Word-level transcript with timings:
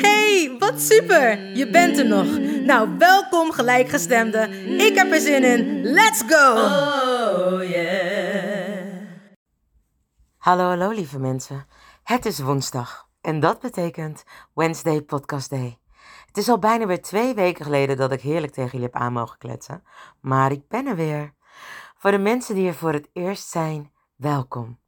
Hey, 0.00 0.56
wat 0.58 0.80
super! 0.80 1.56
Je 1.56 1.70
bent 1.70 1.98
er 1.98 2.06
nog. 2.06 2.38
Nou, 2.66 2.98
welkom 2.98 3.52
gelijkgestemde. 3.52 4.48
Ik 4.76 4.94
heb 4.94 5.12
er 5.12 5.20
zin 5.20 5.44
in. 5.44 5.82
Let's 5.82 6.22
go! 6.26 6.52
Oh 6.52 7.68
yeah. 7.68 8.86
Hallo, 10.36 10.62
hallo 10.62 10.90
lieve 10.90 11.18
mensen. 11.18 11.66
Het 12.02 12.26
is 12.26 12.38
woensdag 12.38 13.08
en 13.20 13.40
dat 13.40 13.60
betekent 13.60 14.24
Wednesday 14.54 15.00
Podcast 15.00 15.50
Day. 15.50 15.78
Het 16.26 16.36
is 16.36 16.48
al 16.48 16.58
bijna 16.58 16.86
weer 16.86 17.02
twee 17.02 17.34
weken 17.34 17.64
geleden 17.64 17.96
dat 17.96 18.12
ik 18.12 18.20
heerlijk 18.20 18.52
tegen 18.52 18.70
jullie 18.70 18.86
heb 18.92 19.02
aan 19.02 19.12
mogen 19.12 19.38
kletsen, 19.38 19.82
maar 20.20 20.52
ik 20.52 20.68
ben 20.68 20.86
er 20.86 20.96
weer. 20.96 21.34
Voor 22.02 22.10
de 22.10 22.18
mensen 22.18 22.54
die 22.54 22.68
er 22.68 22.74
voor 22.74 22.92
het 22.92 23.08
eerst 23.12 23.48
zijn, 23.48 23.92
welkom. 24.16 24.78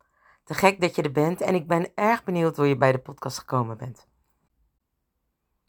Te 0.45 0.55
gek 0.55 0.81
dat 0.81 0.95
je 0.95 1.03
er 1.03 1.13
bent 1.13 1.41
en 1.41 1.55
ik 1.55 1.67
ben 1.67 1.93
erg 1.95 2.25
benieuwd 2.25 2.57
hoe 2.57 2.69
je 2.69 2.77
bij 2.77 2.93
de 2.93 2.99
podcast 2.99 3.39
gekomen 3.39 3.77
bent. 3.77 4.09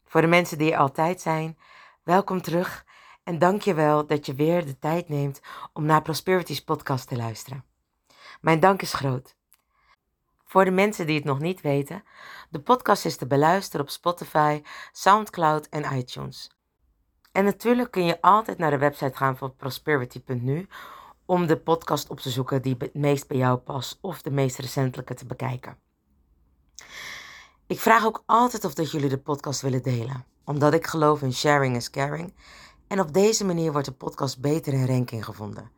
Voor 0.04 0.20
de 0.20 0.26
mensen 0.26 0.58
die 0.58 0.72
er 0.72 0.78
altijd 0.78 1.20
zijn, 1.20 1.58
welkom 2.02 2.42
terug 2.42 2.84
en 3.24 3.38
dank 3.38 3.62
je 3.62 3.74
wel 3.74 4.06
dat 4.06 4.26
je 4.26 4.34
weer 4.34 4.64
de 4.64 4.78
tijd 4.78 5.08
neemt 5.08 5.40
om 5.72 5.84
naar 5.84 6.02
Prosperity's 6.02 6.64
podcast 6.64 7.08
te 7.08 7.16
luisteren. 7.16 7.64
Mijn 8.40 8.60
dank 8.60 8.82
is 8.82 8.92
groot. 8.92 9.36
Voor 10.44 10.64
de 10.64 10.70
mensen 10.70 11.06
die 11.06 11.16
het 11.16 11.24
nog 11.24 11.38
niet 11.38 11.60
weten, 11.60 12.04
de 12.50 12.60
podcast 12.60 13.04
is 13.04 13.16
te 13.16 13.26
beluisteren 13.26 13.86
op 13.86 13.90
Spotify, 13.90 14.62
SoundCloud 14.92 15.68
en 15.68 15.96
iTunes. 15.96 16.50
En 17.32 17.44
natuurlijk 17.44 17.90
kun 17.90 18.04
je 18.04 18.20
altijd 18.20 18.58
naar 18.58 18.70
de 18.70 18.78
website 18.78 19.16
gaan 19.16 19.36
van 19.36 19.56
prosperity.nu 19.56 20.68
om 21.26 21.46
de 21.46 21.56
podcast 21.56 22.08
op 22.08 22.20
te 22.20 22.30
zoeken 22.30 22.62
die 22.62 22.74
het 22.78 22.94
meest 22.94 23.28
bij 23.28 23.36
jou 23.36 23.58
past 23.58 23.98
of 24.00 24.22
de 24.22 24.30
meest 24.30 24.58
recentelijke 24.58 25.14
te 25.14 25.26
bekijken. 25.26 25.78
Ik 27.66 27.80
vraag 27.80 28.04
ook 28.04 28.22
altijd 28.26 28.64
of 28.64 28.74
dat 28.74 28.90
jullie 28.90 29.08
de 29.08 29.18
podcast 29.18 29.60
willen 29.60 29.82
delen, 29.82 30.24
omdat 30.44 30.74
ik 30.74 30.86
geloof 30.86 31.22
in 31.22 31.32
sharing 31.32 31.76
is 31.76 31.90
caring. 31.90 32.34
En 32.86 33.00
op 33.00 33.12
deze 33.12 33.44
manier 33.44 33.72
wordt 33.72 33.86
de 33.86 33.92
podcast 33.92 34.40
beter 34.40 34.72
in 34.72 34.86
ranking 34.86 35.24
gevonden. 35.24 35.70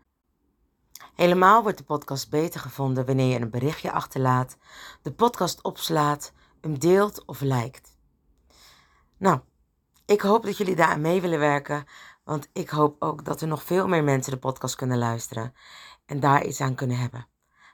Helemaal 1.14 1.62
wordt 1.62 1.78
de 1.78 1.84
podcast 1.84 2.30
beter 2.30 2.60
gevonden 2.60 3.06
wanneer 3.06 3.32
je 3.32 3.40
een 3.40 3.50
berichtje 3.50 3.92
achterlaat, 3.92 4.56
de 5.02 5.12
podcast 5.12 5.62
opslaat, 5.62 6.32
hem 6.60 6.78
deelt 6.78 7.24
of 7.24 7.40
liked. 7.40 7.96
Nou, 9.16 9.40
ik 10.06 10.20
hoop 10.20 10.44
dat 10.44 10.56
jullie 10.56 10.76
daar 10.76 10.88
aan 10.88 11.00
mee 11.00 11.20
willen 11.20 11.38
werken, 11.38 11.84
want 12.28 12.48
ik 12.52 12.68
hoop 12.68 12.96
ook 13.02 13.24
dat 13.24 13.40
er 13.40 13.48
nog 13.48 13.62
veel 13.62 13.88
meer 13.88 14.04
mensen 14.04 14.32
de 14.32 14.38
podcast 14.38 14.76
kunnen 14.76 14.98
luisteren 14.98 15.54
en 16.06 16.20
daar 16.20 16.44
iets 16.44 16.60
aan 16.60 16.74
kunnen 16.74 16.98
hebben. 16.98 17.28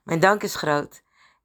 Mijn 0.05 0.21
dank 0.21 0.43
is 0.43 0.55
groot. 0.55 1.03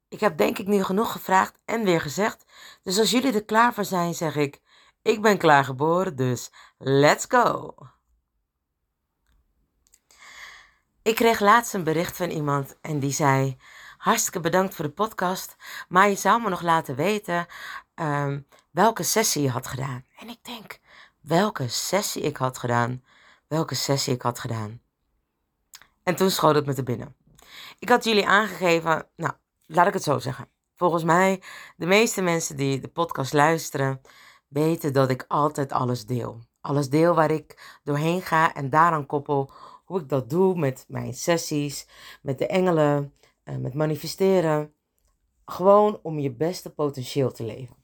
Ik 0.10 0.20
heb 0.20 0.38
denk 0.38 0.58
ik 0.58 0.68
nu 0.68 0.84
genoeg 0.84 1.12
gevraagd 1.12 1.60
en 1.66 1.84
weer 1.84 2.02
gezegd. 2.02 2.46
Dus 2.84 3.00
als 3.00 3.12
jullie 3.12 3.34
er 3.34 3.46
klaar 3.46 3.74
voor 3.74 3.86
zijn, 3.86 4.14
zeg 4.14 4.36
ik: 4.36 4.62
ik 5.02 5.22
ben 5.22 5.38
klaar 5.38 5.64
geboren, 5.64 6.16
dus 6.16 6.52
let's 6.78 7.26
go. 7.28 7.76
Ik 11.02 11.16
kreeg 11.16 11.40
laatst 11.40 11.74
een 11.74 11.84
bericht 11.84 12.18
van 12.18 12.30
iemand 12.30 12.78
en 12.82 13.00
die 13.00 13.12
zei: 13.12 13.58
Hartstikke 13.98 14.40
bedankt 14.40 14.76
voor 14.76 14.86
de 14.86 14.92
podcast, 14.92 15.56
maar 15.88 16.10
je 16.10 16.16
zou 16.16 16.42
me 16.42 16.50
nog 16.50 16.62
laten 16.62 16.96
weten 16.96 17.48
ehm, 17.96 18.40
welke 18.72 19.04
sessie 19.04 19.42
je 19.42 19.50
had 19.50 19.68
gedaan. 19.68 20.06
En 20.20 20.30
ik 20.30 20.44
denk: 20.44 20.80
welke 21.22 21.68
sessie 21.68 22.22
ik 22.22 22.38
had 22.38 22.58
gedaan? 22.58 23.04
Welke 23.48 23.76
sessie 23.76 24.14
ik 24.14 24.22
had 24.22 24.40
gedaan? 24.40 24.82
En 26.04 26.16
toen 26.16 26.30
schoot 26.30 26.56
het 26.56 26.66
me 26.66 26.74
te 26.74 26.84
binnen. 26.84 27.16
Ik 27.80 27.90
had 27.90 28.04
jullie 28.04 28.28
aangegeven, 28.28 29.08
nou, 29.16 29.34
laat 29.66 29.88
ik 29.88 29.94
het 29.94 30.04
zo 30.04 30.20
zeggen. 30.20 30.50
Volgens 30.76 31.04
mij, 31.04 31.44
de 31.76 31.86
meeste 31.86 32.22
mensen 32.22 32.56
die 32.56 32.80
de 32.80 32.88
podcast 32.88 33.34
luisteren, 33.34 34.02
weten 34.48 34.94
dat 34.94 35.10
ik 35.10 35.26
altijd 35.28 35.72
alles 35.72 36.06
deel. 36.06 36.40
Alles 36.62 36.90
deel 36.90 37.16
waar 37.16 37.32
ik 37.32 37.80
doorheen 37.84 38.22
ga 38.22 38.54
en 38.54 38.70
daaraan 38.70 39.06
koppel 39.06 39.52
hoe 39.86 40.00
ik 40.00 40.10
dat 40.10 40.30
doe 40.30 40.56
met 40.56 40.86
mijn 40.88 41.14
sessies, 41.14 41.88
met 42.22 42.38
de 42.38 42.48
engelen, 42.48 43.14
eh, 43.44 43.56
met 43.56 43.74
manifesteren. 43.74 44.74
Gewoon 45.46 46.00
om 46.02 46.20
je 46.20 46.32
beste 46.32 46.70
potentieel 46.70 47.32
te 47.32 47.44
leven. 47.44 47.76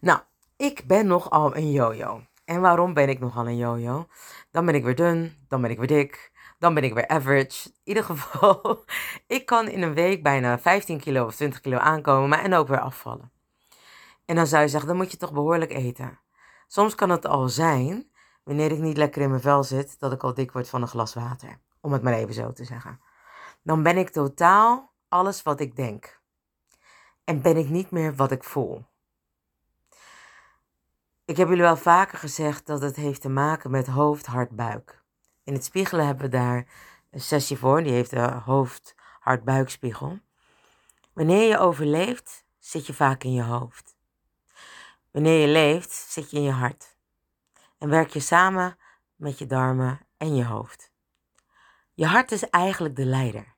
Nou, 0.00 0.20
ik 0.60 0.86
ben 0.86 1.06
nogal 1.06 1.56
een 1.56 1.70
yo-yo. 1.70 2.22
En 2.44 2.60
waarom 2.60 2.94
ben 2.94 3.08
ik 3.08 3.18
nogal 3.18 3.46
een 3.46 3.56
yo-yo? 3.56 4.06
Dan 4.50 4.66
ben 4.66 4.74
ik 4.74 4.84
weer 4.84 4.94
dun, 4.94 5.36
dan 5.48 5.60
ben 5.60 5.70
ik 5.70 5.78
weer 5.78 5.86
dik, 5.86 6.32
dan 6.58 6.74
ben 6.74 6.84
ik 6.84 6.94
weer 6.94 7.08
average. 7.08 7.68
In 7.68 7.74
ieder 7.84 8.04
geval, 8.04 8.84
ik 9.36 9.46
kan 9.46 9.68
in 9.68 9.82
een 9.82 9.94
week 9.94 10.22
bijna 10.22 10.58
15 10.58 11.00
kilo 11.00 11.26
of 11.26 11.34
20 11.34 11.60
kilo 11.60 11.76
aankomen, 11.76 12.28
maar 12.28 12.44
en 12.44 12.54
ook 12.54 12.68
weer 12.68 12.80
afvallen. 12.80 13.32
En 14.24 14.36
dan 14.36 14.46
zou 14.46 14.62
je 14.62 14.68
zeggen, 14.68 14.88
dan 14.88 14.96
moet 14.96 15.10
je 15.10 15.16
toch 15.16 15.32
behoorlijk 15.32 15.72
eten. 15.72 16.20
Soms 16.66 16.94
kan 16.94 17.10
het 17.10 17.26
al 17.26 17.48
zijn, 17.48 18.10
wanneer 18.44 18.72
ik 18.72 18.78
niet 18.78 18.96
lekker 18.96 19.22
in 19.22 19.30
mijn 19.30 19.42
vel 19.42 19.62
zit, 19.64 20.00
dat 20.00 20.12
ik 20.12 20.22
al 20.22 20.34
dik 20.34 20.52
word 20.52 20.68
van 20.68 20.82
een 20.82 20.88
glas 20.88 21.14
water. 21.14 21.60
Om 21.80 21.92
het 21.92 22.02
maar 22.02 22.14
even 22.14 22.34
zo 22.34 22.52
te 22.52 22.64
zeggen. 22.64 23.00
Dan 23.62 23.82
ben 23.82 23.96
ik 23.96 24.10
totaal 24.10 24.92
alles 25.08 25.42
wat 25.42 25.60
ik 25.60 25.76
denk. 25.76 26.20
En 27.24 27.42
ben 27.42 27.56
ik 27.56 27.68
niet 27.68 27.90
meer 27.90 28.14
wat 28.14 28.30
ik 28.30 28.44
voel. 28.44 28.88
Ik 31.30 31.36
heb 31.36 31.48
jullie 31.48 31.62
wel 31.62 31.76
vaker 31.76 32.18
gezegd 32.18 32.66
dat 32.66 32.82
het 32.82 32.96
heeft 32.96 33.20
te 33.20 33.28
maken 33.28 33.70
met 33.70 33.86
hoofd, 33.86 34.26
hart, 34.26 34.50
buik. 34.50 35.02
In 35.44 35.52
het 35.52 35.64
spiegelen 35.64 36.06
hebben 36.06 36.24
we 36.24 36.30
daar 36.30 36.66
een 37.10 37.20
sessie 37.20 37.56
voor, 37.56 37.82
die 37.82 37.92
heeft 37.92 38.10
de 38.10 38.20
hoofd, 38.20 38.94
hart, 39.20 39.44
buikspiegel. 39.44 40.18
Wanneer 41.12 41.48
je 41.48 41.58
overleeft, 41.58 42.44
zit 42.58 42.86
je 42.86 42.94
vaak 42.94 43.24
in 43.24 43.32
je 43.32 43.42
hoofd. 43.42 43.96
Wanneer 45.10 45.40
je 45.40 45.52
leeft, 45.52 45.92
zit 45.92 46.30
je 46.30 46.36
in 46.36 46.42
je 46.42 46.50
hart. 46.50 46.96
En 47.78 47.88
werk 47.88 48.10
je 48.10 48.20
samen 48.20 48.78
met 49.16 49.38
je 49.38 49.46
darmen 49.46 50.00
en 50.16 50.34
je 50.34 50.44
hoofd. 50.44 50.92
Je 51.94 52.06
hart 52.06 52.32
is 52.32 52.48
eigenlijk 52.48 52.96
de 52.96 53.04
leider. 53.04 53.54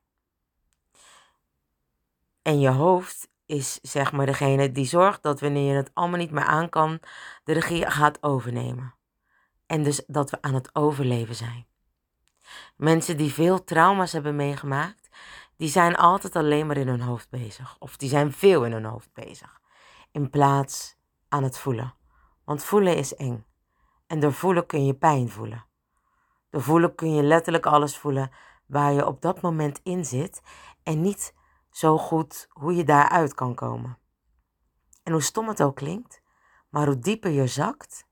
En 2.41 2.59
je 2.59 2.69
hoofd 2.69 3.29
is 3.53 3.79
zeg 3.81 4.11
maar 4.11 4.25
degene 4.25 4.71
die 4.71 4.85
zorgt 4.85 5.23
dat 5.23 5.39
wanneer 5.39 5.71
je 5.71 5.77
het 5.77 5.91
allemaal 5.93 6.19
niet 6.19 6.31
meer 6.31 6.43
aan 6.43 6.69
kan, 6.69 6.99
de 7.43 7.53
regie 7.53 7.91
gaat 7.91 8.23
overnemen. 8.23 8.95
En 9.65 9.83
dus 9.83 10.03
dat 10.07 10.29
we 10.29 10.41
aan 10.41 10.53
het 10.53 10.75
overleven 10.75 11.35
zijn. 11.35 11.65
Mensen 12.75 13.17
die 13.17 13.33
veel 13.33 13.63
trauma's 13.63 14.11
hebben 14.11 14.35
meegemaakt, 14.35 15.09
die 15.57 15.69
zijn 15.69 15.95
altijd 15.95 16.35
alleen 16.35 16.67
maar 16.67 16.77
in 16.77 16.87
hun 16.87 17.01
hoofd 17.01 17.29
bezig. 17.29 17.75
Of 17.79 17.97
die 17.97 18.09
zijn 18.09 18.31
veel 18.31 18.65
in 18.65 18.71
hun 18.71 18.85
hoofd 18.85 19.13
bezig. 19.13 19.61
In 20.11 20.29
plaats 20.29 20.95
aan 21.29 21.43
het 21.43 21.57
voelen. 21.57 21.93
Want 22.45 22.63
voelen 22.63 22.95
is 22.95 23.15
eng. 23.15 23.45
En 24.07 24.19
door 24.19 24.33
voelen 24.33 24.65
kun 24.65 24.85
je 24.85 24.93
pijn 24.93 25.29
voelen. 25.29 25.65
Door 26.49 26.61
voelen 26.61 26.95
kun 26.95 27.15
je 27.15 27.23
letterlijk 27.23 27.65
alles 27.65 27.97
voelen 27.97 28.31
waar 28.65 28.93
je 28.93 29.05
op 29.05 29.21
dat 29.21 29.41
moment 29.41 29.79
in 29.83 30.05
zit. 30.05 30.41
En 30.83 31.01
niet 31.01 31.33
zo 31.73 31.97
goed 31.97 32.47
hoe 32.49 32.75
je 32.75 32.83
daaruit 32.83 33.33
kan 33.33 33.55
komen. 33.55 33.97
En 35.03 35.11
hoe 35.11 35.21
stom 35.21 35.47
het 35.47 35.63
ook 35.63 35.75
klinkt, 35.75 36.21
maar 36.69 36.85
hoe 36.85 36.99
dieper 36.99 37.31
je 37.31 37.47
zakt, 37.47 38.05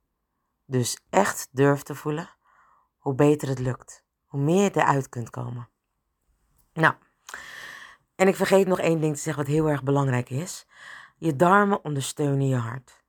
dus 0.66 1.06
echt 1.10 1.48
durft 1.52 1.86
te 1.86 1.96
voelen, 1.96 2.30
hoe 2.98 3.16
beter 3.16 3.48
het 3.48 3.60
lukt. 3.60 4.04
Hoe 4.26 4.42
meer 4.42 4.64
je 4.64 4.72
eruit 4.76 5.10
kunt 5.10 5.30
komen. 5.30 5.70
Nou, 6.74 6.94
En 8.16 8.28
ik 8.28 8.36
vergeet 8.36 8.68
nog 8.68 8.80
één 8.80 9.02
ding 9.02 9.16
te 9.16 9.22
zeggen 9.22 9.44
wat 9.44 9.54
heel 9.54 9.70
erg 9.70 9.84
belangrijk 9.84 10.30
is. 10.30 10.68
Je 11.18 11.36
darmen 11.36 11.84
ondersteunen 11.84 12.48
je 12.48 12.56
hart. 12.56 13.04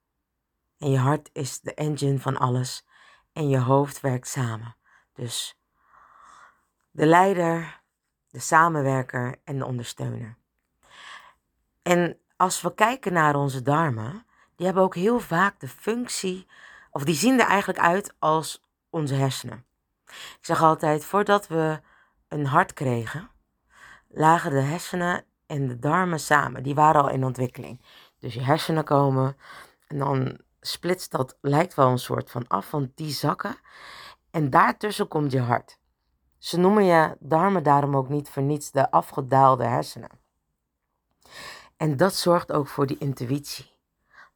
En 0.79 0.91
je 0.91 0.99
hart 0.99 1.31
is 1.33 1.61
de 1.61 1.75
engine 1.75 2.19
van 2.19 2.37
alles. 2.37 2.87
En 3.33 3.49
je 3.49 3.59
hoofd 3.59 4.01
werkt 4.01 4.29
samen. 4.29 4.77
Dus 5.13 5.61
de 6.91 7.07
leider, 7.07 7.83
de 8.29 8.39
samenwerker 8.39 9.41
en 9.45 9.59
de 9.59 9.67
ondersteuner. 9.67 10.37
En 11.83 12.19
als 12.37 12.61
we 12.61 12.75
kijken 12.75 13.13
naar 13.13 13.37
onze 13.37 13.63
darmen, 13.63 14.27
die 14.57 14.67
hebben 14.67 14.85
ook 14.85 14.95
heel 14.95 15.21
vaak 15.21 15.61
de 15.61 15.69
functie, 15.69 16.47
of 16.91 17.05
die 17.05 17.15
zien 17.15 17.41
er 17.41 17.47
eigenlijk 17.47 17.79
uit 17.79 18.15
als 18.19 18.63
onze 18.91 19.15
hersenen. 19.15 19.65
Ik 20.07 20.39
zeg 20.41 20.63
altijd, 20.63 21.05
voordat 21.05 21.47
we 21.47 21.81
een 22.29 22.47
hart 22.47 22.73
kregen, 22.73 23.31
lagen 24.09 24.51
de 24.51 24.61
hersenen 24.61 25.25
en 25.47 25.67
de 25.67 25.79
darmen 25.79 26.21
samen. 26.21 26.63
Die 26.63 26.75
waren 26.75 27.03
al 27.03 27.11
in 27.11 27.25
ontwikkeling. 27.25 27.81
Dus 28.19 28.35
je 28.35 28.43
hersenen 28.43 28.85
komen 28.85 29.37
en 29.87 29.99
dan 29.99 30.39
splitst 30.61 31.11
dat, 31.11 31.39
lijkt 31.41 31.75
wel 31.75 31.89
een 31.89 31.99
soort 31.99 32.31
van 32.31 32.49
af, 32.49 32.71
want 32.71 32.97
die 32.97 33.11
zakken. 33.11 33.57
En 34.31 34.51
daartussen 34.51 35.09
komt 35.09 35.33
je 35.33 35.41
hart. 35.41 35.79
Ze 36.39 36.59
noemen 36.59 36.85
je 36.85 37.17
darmen 37.21 37.63
daarom 37.63 37.97
ook 37.97 38.09
niet 38.09 38.29
voor 38.29 38.43
niets 38.43 38.71
de 38.71 38.91
afgedaalde 38.91 39.65
hersenen. 39.65 40.11
En 41.83 41.97
dat 41.97 42.15
zorgt 42.15 42.53
ook 42.53 42.69
voor 42.69 42.87
die 42.87 42.99
intuïtie. 42.99 43.73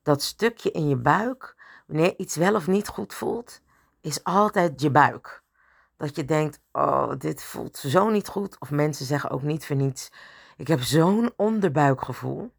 Dat 0.02 0.22
stukje 0.22 0.70
in 0.70 0.88
je 0.88 0.96
buik, 0.96 1.56
wanneer 1.86 2.14
iets 2.18 2.36
wel 2.36 2.54
of 2.54 2.66
niet 2.66 2.88
goed 2.88 3.14
voelt, 3.14 3.60
is 4.00 4.24
altijd 4.24 4.80
je 4.80 4.90
buik. 4.90 5.42
Dat 5.96 6.16
je 6.16 6.24
denkt, 6.24 6.60
oh, 6.72 7.12
dit 7.18 7.42
voelt 7.42 7.76
zo 7.76 8.08
niet 8.08 8.28
goed. 8.28 8.60
Of 8.60 8.70
mensen 8.70 9.06
zeggen 9.06 9.30
ook 9.30 9.42
niet 9.42 9.66
voor 9.66 9.76
niets, 9.76 10.12
ik 10.56 10.68
heb 10.68 10.80
zo'n 10.80 11.32
onderbuikgevoel. 11.36 12.54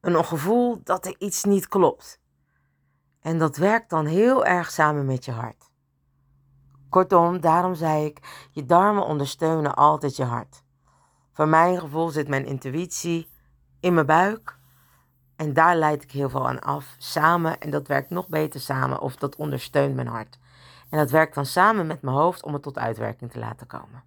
Een 0.00 0.24
gevoel 0.24 0.80
dat 0.82 1.06
er 1.06 1.14
iets 1.18 1.44
niet 1.44 1.68
klopt. 1.68 2.20
En 3.20 3.38
dat 3.38 3.56
werkt 3.56 3.90
dan 3.90 4.06
heel 4.06 4.44
erg 4.44 4.70
samen 4.70 5.06
met 5.06 5.24
je 5.24 5.32
hart. 5.32 5.70
Kortom, 6.88 7.40
daarom 7.40 7.74
zei 7.74 8.04
ik, 8.04 8.48
je 8.50 8.64
darmen 8.64 9.06
ondersteunen 9.06 9.74
altijd 9.74 10.16
je 10.16 10.24
hart. 10.24 10.62
Voor 11.32 11.48
mijn 11.48 11.80
gevoel 11.80 12.08
zit 12.08 12.28
mijn 12.28 12.46
intuïtie 12.46 13.32
in 13.84 13.94
mijn 13.94 14.06
buik. 14.06 14.58
En 15.36 15.52
daar 15.52 15.76
leid 15.76 16.02
ik 16.02 16.10
heel 16.10 16.28
veel 16.28 16.48
aan 16.48 16.60
af, 16.60 16.94
samen. 16.98 17.60
En 17.60 17.70
dat 17.70 17.86
werkt 17.86 18.10
nog 18.10 18.28
beter 18.28 18.60
samen, 18.60 19.00
of 19.00 19.16
dat 19.16 19.36
ondersteunt 19.36 19.94
mijn 19.94 20.06
hart. 20.06 20.38
En 20.90 20.98
dat 20.98 21.10
werkt 21.10 21.34
dan 21.34 21.46
samen 21.46 21.86
met 21.86 22.02
mijn 22.02 22.16
hoofd 22.16 22.42
om 22.42 22.52
het 22.52 22.62
tot 22.62 22.78
uitwerking 22.78 23.30
te 23.30 23.38
laten 23.38 23.66
komen. 23.66 24.02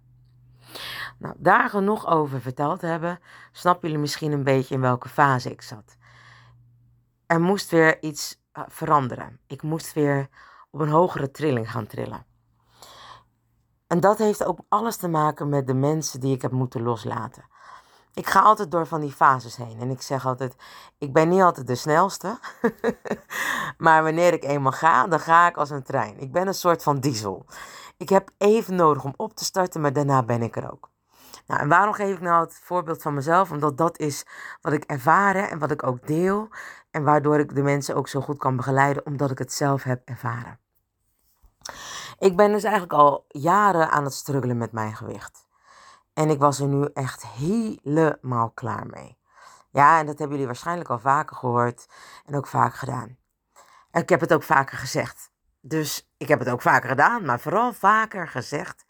Nou, 1.18 1.34
daar 1.38 1.68
genoeg 1.68 2.06
over 2.06 2.40
verteld 2.40 2.80
hebben, 2.80 3.20
snappen 3.52 3.88
jullie 3.88 4.02
misschien 4.02 4.32
een 4.32 4.42
beetje 4.42 4.74
in 4.74 4.80
welke 4.80 5.08
fase 5.08 5.50
ik 5.50 5.62
zat. 5.62 5.96
Er 7.26 7.40
moest 7.40 7.70
weer 7.70 8.02
iets 8.02 8.40
eh, 8.52 8.62
veranderen. 8.68 9.40
Ik 9.46 9.62
moest 9.62 9.92
weer 9.92 10.28
op 10.70 10.80
een 10.80 10.88
hogere 10.88 11.30
trilling 11.30 11.70
gaan 11.70 11.86
trillen. 11.86 12.26
En 13.86 14.00
dat 14.00 14.18
heeft 14.18 14.44
ook 14.44 14.58
alles 14.68 14.96
te 14.96 15.08
maken 15.08 15.48
met 15.48 15.66
de 15.66 15.74
mensen 15.74 16.20
die 16.20 16.34
ik 16.34 16.42
heb 16.42 16.52
moeten 16.52 16.82
loslaten. 16.82 17.44
Ik 18.18 18.26
ga 18.26 18.40
altijd 18.40 18.70
door 18.70 18.86
van 18.86 19.00
die 19.00 19.12
fases 19.12 19.56
heen. 19.56 19.80
En 19.80 19.90
ik 19.90 20.02
zeg 20.02 20.26
altijd, 20.26 20.54
ik 20.98 21.12
ben 21.12 21.28
niet 21.28 21.40
altijd 21.40 21.66
de 21.66 21.74
snelste. 21.74 22.38
maar 23.78 24.02
wanneer 24.02 24.32
ik 24.32 24.44
eenmaal 24.44 24.72
ga, 24.72 25.06
dan 25.06 25.20
ga 25.20 25.48
ik 25.48 25.56
als 25.56 25.70
een 25.70 25.82
trein. 25.82 26.20
Ik 26.20 26.32
ben 26.32 26.46
een 26.46 26.54
soort 26.54 26.82
van 26.82 27.00
diesel. 27.00 27.46
Ik 27.96 28.08
heb 28.08 28.30
even 28.38 28.74
nodig 28.74 29.04
om 29.04 29.14
op 29.16 29.34
te 29.34 29.44
starten, 29.44 29.80
maar 29.80 29.92
daarna 29.92 30.22
ben 30.22 30.42
ik 30.42 30.56
er 30.56 30.72
ook. 30.72 30.90
Nou, 31.46 31.60
en 31.60 31.68
waarom 31.68 31.92
geef 31.92 32.14
ik 32.14 32.20
nou 32.20 32.44
het 32.44 32.60
voorbeeld 32.62 33.02
van 33.02 33.14
mezelf? 33.14 33.50
Omdat 33.50 33.76
dat 33.76 33.98
is 33.98 34.26
wat 34.60 34.72
ik 34.72 34.84
ervaren 34.84 35.50
en 35.50 35.58
wat 35.58 35.70
ik 35.70 35.82
ook 35.82 36.06
deel. 36.06 36.48
En 36.90 37.04
waardoor 37.04 37.38
ik 37.38 37.54
de 37.54 37.62
mensen 37.62 37.96
ook 37.96 38.08
zo 38.08 38.20
goed 38.20 38.38
kan 38.38 38.56
begeleiden, 38.56 39.06
omdat 39.06 39.30
ik 39.30 39.38
het 39.38 39.52
zelf 39.52 39.82
heb 39.82 40.02
ervaren. 40.04 40.58
Ik 42.18 42.36
ben 42.36 42.52
dus 42.52 42.62
eigenlijk 42.62 42.92
al 42.92 43.24
jaren 43.28 43.90
aan 43.90 44.04
het 44.04 44.14
struggelen 44.14 44.58
met 44.58 44.72
mijn 44.72 44.96
gewicht. 44.96 45.47
En 46.18 46.30
ik 46.30 46.38
was 46.38 46.60
er 46.60 46.66
nu 46.66 46.88
echt 46.94 47.26
helemaal 47.26 48.50
klaar 48.50 48.86
mee. 48.86 49.18
Ja, 49.70 49.98
en 49.98 50.06
dat 50.06 50.18
hebben 50.18 50.30
jullie 50.30 50.46
waarschijnlijk 50.46 50.90
al 50.90 50.98
vaker 50.98 51.36
gehoord 51.36 51.88
en 52.24 52.34
ook 52.34 52.46
vaak 52.46 52.74
gedaan. 52.74 53.16
Ik 53.92 54.08
heb 54.08 54.20
het 54.20 54.32
ook 54.32 54.42
vaker 54.42 54.78
gezegd. 54.78 55.30
Dus 55.60 56.10
ik 56.16 56.28
heb 56.28 56.38
het 56.38 56.48
ook 56.48 56.62
vaker 56.62 56.88
gedaan, 56.88 57.24
maar 57.24 57.40
vooral 57.40 57.72
vaker 57.72 58.28
gezegd 58.28 58.84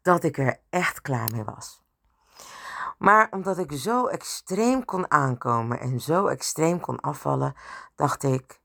dat 0.00 0.24
ik 0.24 0.38
er 0.38 0.60
echt 0.70 1.00
klaar 1.00 1.30
mee 1.32 1.44
was. 1.44 1.82
Maar 2.98 3.28
omdat 3.30 3.58
ik 3.58 3.72
zo 3.72 4.06
extreem 4.06 4.84
kon 4.84 5.10
aankomen 5.10 5.80
en 5.80 6.00
zo 6.00 6.26
extreem 6.26 6.80
kon 6.80 7.00
afvallen, 7.00 7.54
dacht 7.94 8.22
ik, 8.22 8.60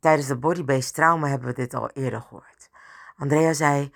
tijdens 0.00 0.28
de 0.28 0.38
bodybase 0.38 0.92
trauma 0.92 1.28
hebben 1.28 1.48
we 1.48 1.54
dit 1.54 1.74
al 1.74 1.90
eerder 1.90 2.20
gehoord. 2.20 2.70
Andrea 3.16 3.52
zei, 3.52 3.94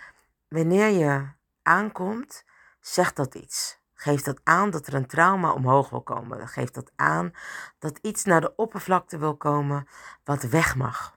wanneer 0.48 0.88
je 0.88 1.28
aankomt, 1.62 2.44
zegt 2.86 3.16
dat 3.16 3.34
iets. 3.34 3.78
Geeft 3.94 4.24
dat 4.24 4.40
aan 4.44 4.70
dat 4.70 4.86
er 4.86 4.94
een 4.94 5.06
trauma 5.06 5.52
omhoog 5.52 5.90
wil 5.90 6.02
komen. 6.02 6.48
Geeft 6.48 6.74
dat 6.74 6.92
aan 6.96 7.32
dat 7.78 7.98
iets 8.02 8.24
naar 8.24 8.40
de 8.40 8.56
oppervlakte 8.56 9.18
wil 9.18 9.36
komen 9.36 9.88
wat 10.24 10.42
weg 10.42 10.76
mag. 10.76 11.16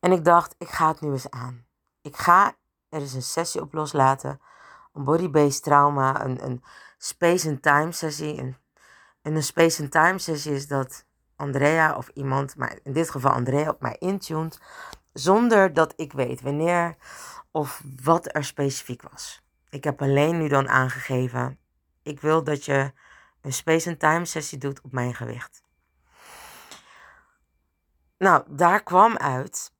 En 0.00 0.12
ik 0.12 0.24
dacht, 0.24 0.54
ik 0.58 0.68
ga 0.68 0.88
het 0.88 1.00
nu 1.00 1.10
eens 1.10 1.30
aan. 1.30 1.66
Ik 2.02 2.16
ga 2.16 2.54
er 2.88 3.00
eens 3.00 3.12
een 3.12 3.22
sessie 3.22 3.60
op 3.60 3.72
loslaten. 3.72 4.40
Een 4.92 5.04
body-based 5.04 5.62
trauma, 5.62 6.24
een, 6.24 6.44
een 6.44 6.62
space 6.98 7.48
and 7.48 7.62
time 7.62 7.92
sessie. 7.92 8.38
En, 8.38 8.56
een 9.22 9.42
space 9.42 9.82
and 9.82 9.90
time 9.90 10.18
sessie 10.18 10.54
is 10.54 10.66
dat 10.66 11.04
Andrea 11.36 11.96
of 11.96 12.08
iemand, 12.08 12.56
maar 12.56 12.78
in 12.82 12.92
dit 12.92 13.10
geval 13.10 13.32
Andrea, 13.32 13.68
op 13.68 13.80
mij 13.80 13.96
intuned. 13.98 14.60
Zonder 15.12 15.72
dat 15.72 15.92
ik 15.96 16.12
weet 16.12 16.40
wanneer 16.40 16.96
of 17.50 17.82
wat 18.02 18.34
er 18.34 18.44
specifiek 18.44 19.02
was. 19.10 19.42
Ik 19.70 19.84
heb 19.84 20.02
alleen 20.02 20.38
nu 20.38 20.48
dan 20.48 20.68
aangegeven, 20.68 21.58
ik 22.02 22.20
wil 22.20 22.44
dat 22.44 22.64
je 22.64 22.92
een 23.40 23.52
space 23.52 23.88
and 23.88 23.98
time 23.98 24.24
sessie 24.24 24.58
doet 24.58 24.80
op 24.80 24.92
mijn 24.92 25.14
gewicht. 25.14 25.62
Nou, 28.18 28.44
daar 28.48 28.82
kwam 28.82 29.16
uit 29.16 29.72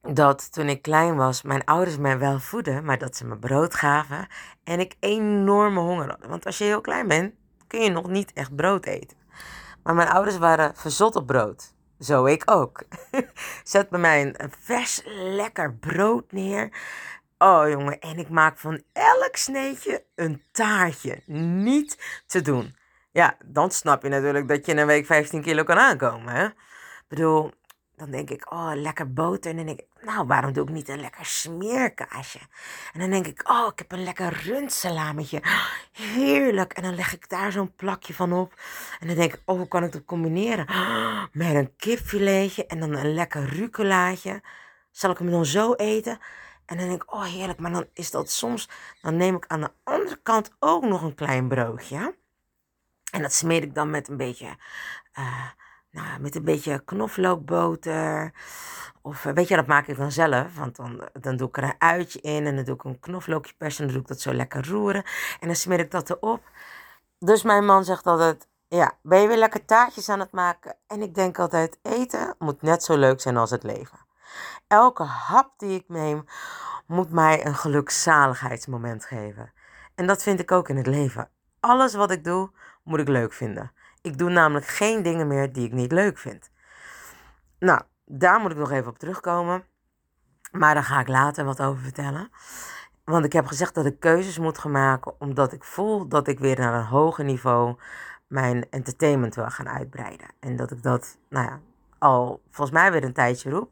dat 0.00 0.52
toen 0.52 0.68
ik 0.68 0.82
klein 0.82 1.16
was, 1.16 1.42
mijn 1.42 1.64
ouders 1.64 1.96
mij 1.96 2.18
wel 2.18 2.38
voeden, 2.38 2.84
maar 2.84 2.98
dat 2.98 3.16
ze 3.16 3.24
me 3.26 3.38
brood 3.38 3.74
gaven 3.74 4.26
en 4.64 4.80
ik 4.80 4.96
enorme 5.00 5.80
honger 5.80 6.08
had. 6.08 6.26
Want 6.26 6.46
als 6.46 6.58
je 6.58 6.64
heel 6.64 6.80
klein 6.80 7.08
bent, 7.08 7.34
kun 7.66 7.80
je 7.80 7.90
nog 7.90 8.08
niet 8.08 8.32
echt 8.32 8.56
brood 8.56 8.86
eten. 8.86 9.16
Maar 9.82 9.94
mijn 9.94 10.08
ouders 10.08 10.38
waren 10.38 10.76
verzot 10.76 11.16
op 11.16 11.26
brood. 11.26 11.74
Zo 11.98 12.24
ik 12.24 12.42
ook. 12.50 12.82
Zet 13.64 13.88
bij 13.88 14.00
mij 14.00 14.34
een 14.40 14.52
vers 14.58 15.02
lekker 15.06 15.74
brood 15.74 16.32
neer. 16.32 16.72
Oh 17.44 17.68
jongen, 17.68 18.00
en 18.00 18.18
ik 18.18 18.28
maak 18.28 18.58
van 18.58 18.82
elk 18.92 19.36
sneetje 19.36 20.04
een 20.14 20.42
taartje. 20.52 21.22
Niet 21.26 22.22
te 22.26 22.40
doen. 22.40 22.76
Ja, 23.12 23.36
dan 23.44 23.70
snap 23.70 24.02
je 24.02 24.08
natuurlijk 24.08 24.48
dat 24.48 24.66
je 24.66 24.72
in 24.72 24.78
een 24.78 24.86
week 24.86 25.06
15 25.06 25.42
kilo 25.42 25.62
kan 25.62 25.78
aankomen. 25.78 26.34
Hè? 26.34 26.44
Ik 26.44 27.04
bedoel, 27.08 27.50
dan 27.96 28.10
denk 28.10 28.30
ik, 28.30 28.52
oh, 28.52 28.70
lekker 28.74 29.12
boter. 29.12 29.50
En 29.50 29.56
dan 29.56 29.66
denk 29.66 29.80
ik, 29.80 29.86
nou, 30.00 30.26
waarom 30.26 30.52
doe 30.52 30.64
ik 30.64 30.70
niet 30.70 30.88
een 30.88 31.00
lekker 31.00 31.26
smeerkaasje? 31.26 32.38
En 32.92 33.00
dan 33.00 33.10
denk 33.10 33.26
ik, 33.26 33.50
oh, 33.50 33.68
ik 33.72 33.78
heb 33.78 33.92
een 33.92 34.04
lekker 34.04 34.42
rundsalametje. 34.44 35.42
Heerlijk. 35.92 36.72
En 36.72 36.82
dan 36.82 36.94
leg 36.94 37.12
ik 37.12 37.28
daar 37.28 37.52
zo'n 37.52 37.74
plakje 37.74 38.14
van 38.14 38.32
op. 38.32 38.54
En 39.00 39.06
dan 39.06 39.16
denk 39.16 39.32
ik, 39.34 39.42
oh, 39.44 39.56
hoe 39.56 39.68
kan 39.68 39.84
ik 39.84 39.92
dat 39.92 40.04
combineren? 40.04 40.66
Met 41.32 41.54
een 41.54 41.76
kipfiletje 41.76 42.66
en 42.66 42.80
dan 42.80 42.92
een 42.92 43.14
lekker 43.14 43.44
rucolaatje. 43.44 44.42
Zal 44.90 45.10
ik 45.10 45.18
hem 45.18 45.30
dan 45.30 45.46
zo 45.46 45.74
eten? 45.74 46.18
En 46.66 46.76
dan 46.76 46.88
denk 46.88 47.02
ik, 47.02 47.12
oh 47.12 47.24
heerlijk, 47.24 47.58
maar 47.58 47.72
dan 47.72 47.86
is 47.92 48.10
dat 48.10 48.30
soms, 48.30 48.68
dan 49.02 49.16
neem 49.16 49.36
ik 49.36 49.44
aan 49.46 49.60
de 49.60 49.70
andere 49.84 50.20
kant 50.22 50.50
ook 50.58 50.84
nog 50.84 51.02
een 51.02 51.14
klein 51.14 51.48
broodje. 51.48 52.16
En 53.10 53.22
dat 53.22 53.32
smeer 53.32 53.62
ik 53.62 53.74
dan 53.74 53.90
met 53.90 54.08
een 54.08 54.16
beetje, 54.16 54.56
uh, 55.18 55.46
nou, 55.90 56.20
met 56.20 56.34
een 56.34 56.44
beetje 56.44 56.84
knoflookboter. 56.84 58.32
Of 59.02 59.22
weet 59.22 59.48
je, 59.48 59.56
dat 59.56 59.66
maak 59.66 59.86
ik 59.86 59.96
dan 59.96 60.12
zelf. 60.12 60.56
Want 60.56 60.76
dan, 60.76 61.08
dan 61.20 61.36
doe 61.36 61.48
ik 61.48 61.56
er 61.56 61.62
een 61.62 61.74
uitje 61.78 62.20
in 62.20 62.46
en 62.46 62.56
dan 62.56 62.64
doe 62.64 62.74
ik 62.74 62.84
een 62.84 63.00
knoflookje 63.00 63.54
persen. 63.58 63.80
En 63.80 63.84
dan 63.84 63.94
doe 63.94 64.02
ik 64.02 64.08
dat 64.08 64.20
zo 64.20 64.34
lekker 64.34 64.68
roeren. 64.68 65.04
En 65.40 65.46
dan 65.46 65.56
smeer 65.56 65.78
ik 65.78 65.90
dat 65.90 66.10
erop. 66.10 66.50
Dus 67.18 67.42
mijn 67.42 67.64
man 67.64 67.84
zegt 67.84 68.06
altijd, 68.06 68.48
ja, 68.68 68.98
ben 69.02 69.20
je 69.20 69.28
weer 69.28 69.36
lekker 69.36 69.64
taartjes 69.64 70.08
aan 70.08 70.20
het 70.20 70.32
maken? 70.32 70.76
En 70.86 71.02
ik 71.02 71.14
denk 71.14 71.38
altijd, 71.38 71.78
eten 71.82 72.34
moet 72.38 72.62
net 72.62 72.82
zo 72.82 72.96
leuk 72.96 73.20
zijn 73.20 73.36
als 73.36 73.50
het 73.50 73.62
leven. 73.62 73.98
Elke 74.68 75.02
hap 75.02 75.52
die 75.56 75.78
ik 75.78 75.84
neem 75.88 76.24
moet 76.86 77.10
mij 77.10 77.46
een 77.46 77.54
gelukzaligheidsmoment 77.54 79.04
geven. 79.04 79.52
En 79.94 80.06
dat 80.06 80.22
vind 80.22 80.40
ik 80.40 80.52
ook 80.52 80.68
in 80.68 80.76
het 80.76 80.86
leven. 80.86 81.28
Alles 81.60 81.94
wat 81.94 82.10
ik 82.10 82.24
doe, 82.24 82.50
moet 82.82 83.00
ik 83.00 83.08
leuk 83.08 83.32
vinden. 83.32 83.72
Ik 84.02 84.18
doe 84.18 84.30
namelijk 84.30 84.66
geen 84.66 85.02
dingen 85.02 85.26
meer 85.26 85.52
die 85.52 85.66
ik 85.66 85.72
niet 85.72 85.92
leuk 85.92 86.18
vind. 86.18 86.50
Nou, 87.58 87.82
daar 88.04 88.40
moet 88.40 88.50
ik 88.50 88.56
nog 88.56 88.70
even 88.70 88.90
op 88.90 88.98
terugkomen. 88.98 89.64
Maar 90.52 90.74
daar 90.74 90.84
ga 90.84 91.00
ik 91.00 91.08
later 91.08 91.44
wat 91.44 91.60
over 91.60 91.82
vertellen. 91.82 92.30
Want 93.04 93.24
ik 93.24 93.32
heb 93.32 93.46
gezegd 93.46 93.74
dat 93.74 93.86
ik 93.86 94.00
keuzes 94.00 94.38
moet 94.38 94.58
gaan 94.58 94.70
maken 94.70 95.20
omdat 95.20 95.52
ik 95.52 95.64
voel 95.64 96.08
dat 96.08 96.28
ik 96.28 96.38
weer 96.38 96.58
naar 96.58 96.74
een 96.74 96.86
hoger 96.86 97.24
niveau 97.24 97.76
mijn 98.26 98.66
entertainment 98.70 99.34
wil 99.34 99.50
gaan 99.50 99.68
uitbreiden. 99.68 100.26
En 100.40 100.56
dat 100.56 100.70
ik 100.70 100.82
dat, 100.82 101.18
nou 101.28 101.46
ja, 101.46 101.60
al 101.98 102.40
volgens 102.50 102.76
mij 102.76 102.92
weer 102.92 103.04
een 103.04 103.12
tijdje 103.12 103.50
roep. 103.50 103.70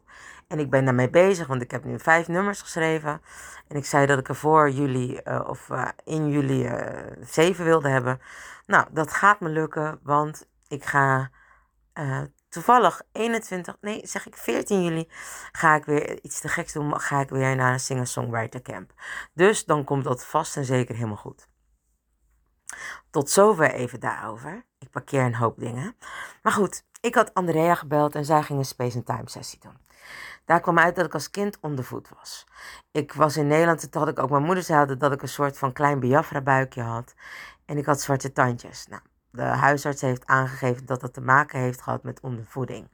En 0.53 0.59
ik 0.59 0.71
ben 0.71 0.85
daarmee 0.85 1.11
bezig, 1.11 1.47
want 1.47 1.63
ik 1.63 1.71
heb 1.71 1.85
nu 1.85 1.99
vijf 1.99 2.29
nummers 2.29 2.61
geschreven. 2.61 3.23
En 3.69 3.77
ik 3.77 3.85
zei 3.85 4.07
dat 4.07 4.19
ik 4.19 4.29
er 4.29 4.35
voor 4.35 4.71
juli 4.71 5.21
uh, 5.25 5.45
of 5.47 5.69
uh, 5.69 5.89
in 6.05 6.31
juli 6.31 6.67
uh, 6.67 7.13
zeven 7.21 7.65
wilde 7.65 7.89
hebben. 7.89 8.21
Nou, 8.67 8.87
dat 8.91 9.13
gaat 9.13 9.41
me 9.41 9.49
lukken, 9.49 9.99
want 10.03 10.49
ik 10.69 10.85
ga 10.85 11.31
toevallig 12.49 13.03
21, 13.13 13.77
nee 13.81 14.07
zeg 14.07 14.27
ik 14.27 14.37
14 14.37 14.85
juli, 14.85 15.09
ga 15.53 15.75
ik 15.75 15.85
weer 15.85 16.23
iets 16.23 16.41
te 16.41 16.49
geks 16.49 16.73
doen. 16.73 17.01
Ga 17.01 17.21
ik 17.21 17.29
weer 17.29 17.57
naar 17.57 17.73
een 17.73 17.81
singer-songwriter 17.81 18.63
camp. 18.63 18.93
Dus 19.35 19.65
dan 19.65 19.85
komt 19.85 20.05
dat 20.05 20.25
vast 20.25 20.57
en 20.57 20.65
zeker 20.65 20.95
helemaal 20.95 21.17
goed. 21.17 21.49
Tot 23.11 23.31
zover 23.31 23.73
even 23.73 24.01
daarover. 24.01 24.65
Ik 24.79 24.91
parkeer 24.91 25.23
een 25.23 25.35
hoop 25.35 25.59
dingen. 25.59 25.97
Maar 26.43 26.53
goed, 26.53 26.85
ik 27.01 27.15
had 27.15 27.35
Andrea 27.35 27.75
gebeld 27.75 28.15
en 28.15 28.25
zij 28.25 28.43
ging 28.43 28.59
een 28.59 28.65
Space 28.65 28.97
and 28.97 29.07
Time 29.07 29.29
sessie 29.29 29.59
doen. 29.61 29.81
Daar 30.45 30.61
kwam 30.61 30.79
uit 30.79 30.97
dat 30.97 31.05
ik 31.05 31.15
als 31.15 31.31
kind 31.31 31.59
ondervoed 31.61 32.09
was. 32.19 32.47
Ik 32.91 33.13
was 33.13 33.37
in 33.37 33.47
Nederland, 33.47 33.93
toen 33.93 34.01
had 34.01 34.11
ik 34.11 34.19
ook 34.19 34.31
mijn 34.31 34.43
moeder 34.43 34.65
zei 34.65 34.97
dat 34.97 35.13
ik 35.13 35.23
een 35.23 35.29
soort 35.29 35.59
van 35.59 35.73
klein 35.73 36.01
Biafra 36.01 36.41
buikje 36.41 36.83
had. 36.83 37.15
En 37.65 37.79
ik 37.79 37.87
had 37.87 38.01
zwarte 38.01 38.33
tandjes. 38.33 38.87
Nou, 38.87 39.03
de 39.31 39.43
huisarts 39.43 40.01
heeft 40.01 40.27
aangegeven 40.27 40.87
dat 40.87 41.01
dat 41.01 41.15
te 41.15 41.21
maken 41.21 41.61
heeft 41.61 41.83
gehad 41.83 42.03
met 42.03 42.21
ondervoeding. 42.21 42.91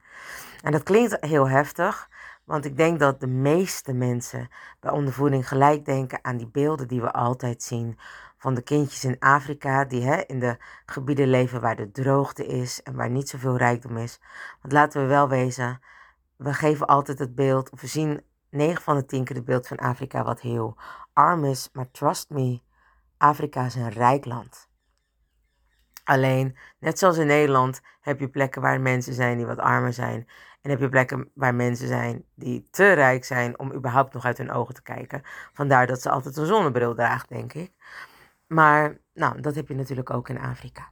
En 0.61 0.71
dat 0.71 0.83
klinkt 0.83 1.17
heel 1.19 1.49
heftig, 1.49 2.09
want 2.43 2.65
ik 2.65 2.77
denk 2.77 2.99
dat 2.99 3.19
de 3.19 3.27
meeste 3.27 3.93
mensen 3.93 4.49
bij 4.79 4.91
ondervoeding 4.91 5.47
gelijk 5.47 5.85
denken 5.85 6.19
aan 6.21 6.37
die 6.37 6.47
beelden 6.47 6.87
die 6.87 7.01
we 7.01 7.11
altijd 7.11 7.63
zien 7.63 7.97
van 8.37 8.53
de 8.53 8.61
kindjes 8.61 9.03
in 9.03 9.19
Afrika 9.19 9.85
die 9.85 10.03
hè, 10.03 10.21
in 10.25 10.39
de 10.39 10.57
gebieden 10.85 11.27
leven 11.27 11.61
waar 11.61 11.75
de 11.75 11.91
droogte 11.91 12.45
is 12.45 12.83
en 12.83 12.95
waar 12.95 13.09
niet 13.09 13.29
zoveel 13.29 13.57
rijkdom 13.57 13.97
is. 13.97 14.19
Want 14.61 14.73
laten 14.73 15.01
we 15.01 15.07
wel 15.07 15.29
wezen, 15.29 15.79
we 16.39 16.53
geven 16.53 16.87
altijd 16.87 17.19
het 17.19 17.35
beeld, 17.35 17.69
of 17.69 17.81
we 17.81 17.87
zien 17.87 18.23
9 18.49 18.83
van 18.83 18.95
de 18.95 19.05
10 19.05 19.23
keer 19.23 19.35
het 19.35 19.45
beeld 19.45 19.67
van 19.67 19.77
Afrika 19.77 20.23
wat 20.23 20.41
heel 20.41 20.77
arm 21.13 21.45
is. 21.45 21.69
Maar 21.73 21.91
trust 21.91 22.29
me, 22.29 22.61
Afrika 23.17 23.65
is 23.65 23.75
een 23.75 23.89
rijk 23.89 24.25
land. 24.25 24.69
Alleen, 26.03 26.57
net 26.79 26.99
zoals 26.99 27.17
in 27.17 27.27
Nederland, 27.27 27.81
heb 28.01 28.19
je 28.19 28.29
plekken 28.29 28.61
waar 28.61 28.81
mensen 28.81 29.13
zijn 29.13 29.37
die 29.37 29.45
wat 29.45 29.57
armer 29.57 29.93
zijn. 29.93 30.27
En 30.61 30.69
heb 30.69 30.79
je 30.79 30.89
plekken 30.89 31.31
waar 31.33 31.55
mensen 31.55 31.87
zijn 31.87 32.25
die 32.35 32.67
te 32.71 32.93
rijk 32.93 33.25
zijn 33.25 33.59
om 33.59 33.73
überhaupt 33.73 34.13
nog 34.13 34.25
uit 34.25 34.37
hun 34.37 34.51
ogen 34.51 34.73
te 34.73 34.81
kijken. 34.81 35.21
Vandaar 35.53 35.87
dat 35.87 36.01
ze 36.01 36.09
altijd 36.09 36.37
een 36.37 36.45
zonnebril 36.45 36.95
draagt, 36.95 37.29
denk 37.29 37.53
ik. 37.53 37.71
Maar 38.47 38.97
nou, 39.13 39.41
dat 39.41 39.55
heb 39.55 39.67
je 39.67 39.75
natuurlijk 39.75 40.09
ook 40.09 40.29
in 40.29 40.39
Afrika. 40.39 40.91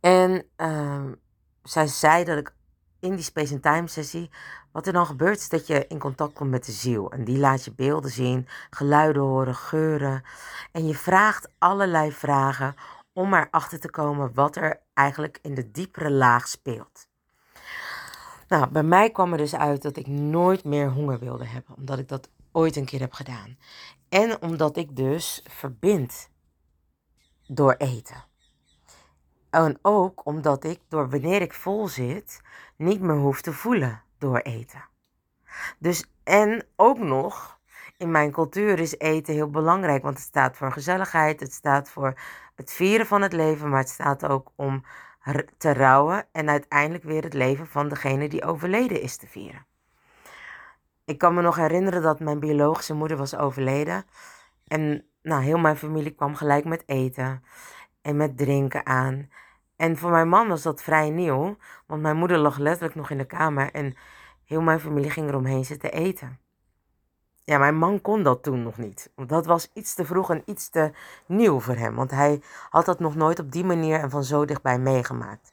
En 0.00 0.46
uh, 0.56 1.04
zij 1.62 1.86
zei 1.86 2.24
dat 2.24 2.38
ik 2.38 2.56
in 3.00 3.14
die 3.14 3.24
Space 3.24 3.52
and 3.52 3.62
Time 3.62 3.88
sessie, 3.88 4.30
wat 4.72 4.86
er 4.86 4.92
dan 4.92 5.06
gebeurt 5.06 5.38
is 5.38 5.48
dat 5.48 5.66
je 5.66 5.86
in 5.86 5.98
contact 5.98 6.32
komt 6.32 6.50
met 6.50 6.64
de 6.64 6.72
ziel. 6.72 7.12
En 7.12 7.24
die 7.24 7.38
laat 7.38 7.64
je 7.64 7.74
beelden 7.74 8.10
zien, 8.10 8.46
geluiden 8.70 9.22
horen, 9.22 9.54
geuren. 9.54 10.22
En 10.72 10.86
je 10.86 10.94
vraagt 10.94 11.48
allerlei 11.58 12.12
vragen 12.12 12.74
om 13.12 13.34
erachter 13.34 13.80
te 13.80 13.90
komen 13.90 14.34
wat 14.34 14.56
er 14.56 14.80
eigenlijk 14.94 15.38
in 15.42 15.54
de 15.54 15.70
diepere 15.70 16.10
laag 16.10 16.48
speelt. 16.48 17.08
Nou, 18.48 18.70
bij 18.70 18.82
mij 18.82 19.10
kwam 19.10 19.32
er 19.32 19.38
dus 19.38 19.54
uit 19.54 19.82
dat 19.82 19.96
ik 19.96 20.06
nooit 20.06 20.64
meer 20.64 20.90
honger 20.90 21.18
wilde 21.18 21.46
hebben, 21.46 21.76
omdat 21.76 21.98
ik 21.98 22.08
dat 22.08 22.28
ooit 22.52 22.76
een 22.76 22.84
keer 22.84 23.00
heb 23.00 23.12
gedaan. 23.12 23.58
En 24.08 24.42
omdat 24.42 24.76
ik 24.76 24.96
dus 24.96 25.42
verbind 25.50 26.30
door 27.46 27.74
eten. 27.78 28.27
En 29.50 29.78
ook 29.82 30.26
omdat 30.26 30.64
ik 30.64 30.80
door 30.88 31.08
wanneer 31.08 31.42
ik 31.42 31.52
vol 31.52 31.88
zit, 31.88 32.40
niet 32.76 33.00
meer 33.00 33.16
hoef 33.16 33.40
te 33.40 33.52
voelen 33.52 34.02
door 34.18 34.38
eten. 34.38 34.84
Dus 35.78 36.10
en 36.24 36.66
ook 36.76 36.98
nog, 36.98 37.58
in 37.96 38.10
mijn 38.10 38.32
cultuur 38.32 38.78
is 38.78 38.98
eten 38.98 39.34
heel 39.34 39.50
belangrijk, 39.50 40.02
want 40.02 40.16
het 40.16 40.26
staat 40.26 40.56
voor 40.56 40.72
gezelligheid, 40.72 41.40
het 41.40 41.52
staat 41.52 41.90
voor 41.90 42.14
het 42.54 42.72
vieren 42.72 43.06
van 43.06 43.22
het 43.22 43.32
leven, 43.32 43.68
maar 43.68 43.78
het 43.78 43.88
staat 43.88 44.26
ook 44.26 44.52
om 44.56 44.84
te 45.58 45.72
rouwen 45.72 46.26
en 46.32 46.48
uiteindelijk 46.48 47.04
weer 47.04 47.22
het 47.22 47.34
leven 47.34 47.66
van 47.66 47.88
degene 47.88 48.28
die 48.28 48.44
overleden 48.44 49.00
is 49.00 49.16
te 49.16 49.26
vieren. 49.26 49.66
Ik 51.04 51.18
kan 51.18 51.34
me 51.34 51.42
nog 51.42 51.56
herinneren 51.56 52.02
dat 52.02 52.20
mijn 52.20 52.38
biologische 52.38 52.94
moeder 52.94 53.16
was 53.16 53.36
overleden. 53.36 54.04
En 54.66 55.04
nou, 55.22 55.42
heel 55.42 55.58
mijn 55.58 55.76
familie 55.76 56.14
kwam 56.14 56.34
gelijk 56.34 56.64
met 56.64 56.82
eten 56.86 57.42
en 58.08 58.16
met 58.16 58.36
drinken 58.36 58.86
aan. 58.86 59.30
En 59.76 59.96
voor 59.96 60.10
mijn 60.10 60.28
man 60.28 60.48
was 60.48 60.62
dat 60.62 60.82
vrij 60.82 61.10
nieuw, 61.10 61.56
want 61.86 62.02
mijn 62.02 62.16
moeder 62.16 62.38
lag 62.38 62.58
letterlijk 62.58 62.94
nog 62.94 63.10
in 63.10 63.18
de 63.18 63.24
kamer 63.26 63.72
en 63.72 63.96
heel 64.44 64.60
mijn 64.60 64.80
familie 64.80 65.10
ging 65.10 65.28
eromheen 65.28 65.64
zitten 65.64 65.92
eten. 65.92 66.38
Ja, 67.44 67.58
mijn 67.58 67.76
man 67.76 68.00
kon 68.00 68.22
dat 68.22 68.42
toen 68.42 68.62
nog 68.62 68.76
niet. 68.76 69.12
Want 69.14 69.28
dat 69.28 69.46
was 69.46 69.70
iets 69.72 69.94
te 69.94 70.04
vroeg 70.04 70.30
en 70.30 70.42
iets 70.44 70.68
te 70.68 70.92
nieuw 71.26 71.60
voor 71.60 71.74
hem. 71.74 71.94
Want 71.94 72.10
hij 72.10 72.42
had 72.70 72.84
dat 72.84 72.98
nog 72.98 73.14
nooit 73.14 73.38
op 73.38 73.52
die 73.52 73.64
manier 73.64 74.00
en 74.00 74.10
van 74.10 74.24
zo 74.24 74.44
dichtbij 74.44 74.78
meegemaakt. 74.78 75.52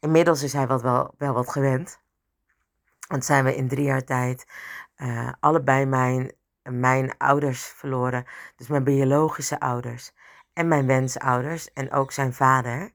Inmiddels 0.00 0.42
is 0.42 0.52
hij 0.52 0.66
wat 0.66 0.82
wel, 0.82 1.14
wel 1.18 1.32
wat 1.32 1.50
gewend. 1.50 2.00
Want 3.08 3.24
zijn 3.24 3.44
we 3.44 3.56
in 3.56 3.68
drie 3.68 3.84
jaar 3.84 4.04
tijd 4.04 4.46
uh, 4.96 5.32
allebei 5.40 5.86
mijn, 5.86 6.32
mijn 6.62 7.16
ouders 7.18 7.64
verloren. 7.64 8.24
Dus 8.56 8.68
mijn 8.68 8.84
biologische 8.84 9.60
ouders 9.60 10.12
en 10.52 10.68
mijn 10.68 10.86
wensouders 10.86 11.72
en 11.72 11.92
ook 11.92 12.12
zijn 12.12 12.32
vader. 12.32 12.90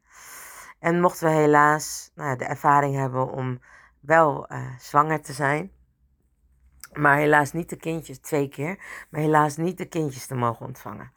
En 0.80 1.02
mochten 1.02 1.28
we 1.28 1.34
helaas 1.34 2.12
nou, 2.16 2.38
de 2.38 2.46
ervaring 2.46 2.96
hebben 2.96 3.32
om 3.32 3.60
wel 4.00 4.52
uh, 4.52 4.58
zwanger 4.80 5.22
te 5.22 5.34
zijn. 5.34 5.72
Maar 6.94 7.18
helaas 7.18 7.54
niet 7.54 7.70
de 7.70 7.76
kindjes, 7.76 8.20
twee 8.20 8.48
keer. 8.48 8.80
Maar 9.10 9.22
helaas 9.22 9.58
niet 9.58 9.78
de 9.78 9.86
kindjes 9.86 10.26
te 10.26 10.36
mogen 10.36 10.66
ontvangen. 10.66 11.12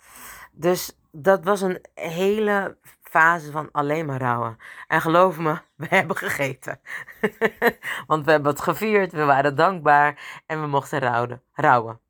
Dus 0.53 1.01
dat 1.11 1.45
was 1.45 1.61
een 1.61 1.85
hele 1.95 2.79
fase 3.03 3.51
van 3.51 3.69
alleen 3.73 4.07
maar 4.07 4.21
rouwen. 4.21 4.57
En 4.87 5.01
geloof 5.01 5.39
me, 5.39 5.59
we 5.77 5.87
hebben 5.89 6.17
gegeten. 6.17 6.81
Want 8.07 8.25
we 8.25 8.31
hebben 8.31 8.53
het 8.53 8.61
gevierd, 8.61 9.13
we 9.13 9.25
waren 9.25 9.57
dankbaar 9.57 10.43
en 10.47 10.61
we 10.61 10.67
mochten 10.67 11.01
rouwen. 11.01 11.43
rouwen. 11.53 12.01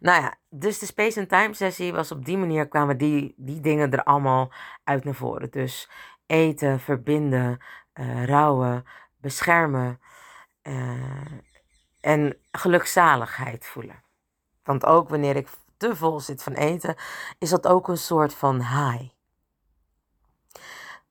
Nou 0.00 0.22
ja, 0.22 0.34
dus 0.50 0.78
de 0.78 0.86
Space 0.86 1.20
and 1.20 1.28
Time 1.28 1.54
sessie 1.54 1.92
was 1.92 2.12
op 2.12 2.24
die 2.24 2.38
manier 2.38 2.68
kwamen 2.68 2.98
die, 2.98 3.34
die 3.36 3.60
dingen 3.60 3.90
er 3.90 4.04
allemaal 4.04 4.52
uit 4.84 5.04
naar 5.04 5.14
voren. 5.14 5.50
Dus 5.50 5.90
eten, 6.26 6.80
verbinden, 6.80 7.58
uh, 7.94 8.24
rouwen, 8.24 8.84
beschermen 9.16 10.00
uh, 10.62 11.32
en 12.00 12.36
gelukzaligheid 12.52 13.66
voelen. 13.66 14.02
Want 14.62 14.84
ook 14.84 15.08
wanneer 15.08 15.36
ik 15.36 15.48
te 15.76 15.96
vol 15.96 16.20
zit 16.20 16.42
van 16.42 16.52
eten, 16.52 16.96
is 17.38 17.50
dat 17.50 17.66
ook 17.66 17.88
een 17.88 17.98
soort 17.98 18.34
van 18.34 18.56
high. 18.56 19.12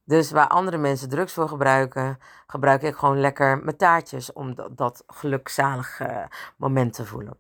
Dus 0.06 0.32
waar 0.32 0.48
andere 0.48 0.78
mensen 0.78 1.10
drugs 1.10 1.34
voor 1.34 1.48
gebruiken, 1.48 2.20
gebruik 2.48 2.82
ik 2.82 2.96
gewoon 2.96 3.20
lekker 3.20 3.58
mijn 3.64 3.78
taartjes 3.78 4.34
om 4.34 4.56
dat, 4.56 4.78
dat 4.78 5.04
gelukzalige 5.08 6.30
moment 6.58 6.94
te 6.94 7.06
voelen. 7.06 7.38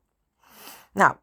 Nou, 0.94 1.16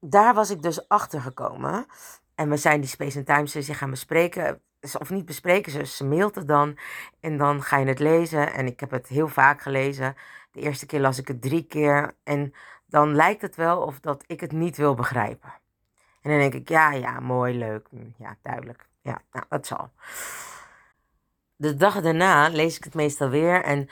daar 0.00 0.34
was 0.34 0.50
ik 0.50 0.62
dus 0.62 0.88
achter 0.88 1.20
gekomen. 1.20 1.86
En 2.34 2.48
we 2.50 2.56
zijn 2.56 2.80
die 2.80 2.90
Space 2.90 3.16
and 3.16 3.26
Time 3.26 3.46
sessie 3.46 3.74
gaan 3.74 3.90
bespreken. 3.90 4.62
Of 4.98 5.10
niet 5.10 5.24
bespreken, 5.24 5.72
ze, 5.72 5.86
ze 5.86 6.04
mailt 6.04 6.34
het 6.34 6.48
dan. 6.48 6.78
En 7.20 7.38
dan 7.38 7.62
ga 7.62 7.76
je 7.76 7.86
het 7.86 7.98
lezen. 7.98 8.52
En 8.52 8.66
ik 8.66 8.80
heb 8.80 8.90
het 8.90 9.08
heel 9.08 9.28
vaak 9.28 9.60
gelezen. 9.60 10.16
De 10.52 10.60
eerste 10.60 10.86
keer 10.86 11.00
las 11.00 11.18
ik 11.18 11.28
het 11.28 11.42
drie 11.42 11.66
keer. 11.66 12.14
En 12.24 12.54
dan 12.86 13.14
lijkt 13.14 13.42
het 13.42 13.56
wel 13.56 13.82
of 13.82 14.00
dat 14.00 14.24
ik 14.26 14.40
het 14.40 14.52
niet 14.52 14.76
wil 14.76 14.94
begrijpen. 14.94 15.52
En 16.22 16.30
dan 16.30 16.38
denk 16.38 16.54
ik, 16.54 16.68
ja, 16.68 16.92
ja, 16.92 17.20
mooi, 17.20 17.58
leuk. 17.58 17.88
Hm, 17.90 18.10
ja, 18.18 18.36
duidelijk. 18.42 18.88
Ja, 19.02 19.22
nou, 19.32 19.44
dat 19.48 19.66
zal. 19.66 19.90
De 21.56 21.74
dag 21.74 22.00
daarna 22.00 22.48
lees 22.48 22.76
ik 22.76 22.84
het 22.84 22.94
meestal 22.94 23.28
weer. 23.28 23.62
En 23.64 23.88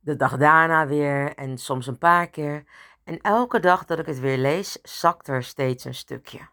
de 0.00 0.16
dag 0.16 0.36
daarna 0.36 0.86
weer. 0.86 1.34
En 1.34 1.58
soms 1.58 1.86
een 1.86 1.98
paar 1.98 2.26
keer. 2.26 2.64
En 3.04 3.20
elke 3.20 3.60
dag 3.60 3.84
dat 3.84 3.98
ik 3.98 4.06
het 4.06 4.20
weer 4.20 4.38
lees, 4.38 4.78
zakt 4.82 5.28
er 5.28 5.42
steeds 5.42 5.84
een 5.84 5.94
stukje. 5.94 6.48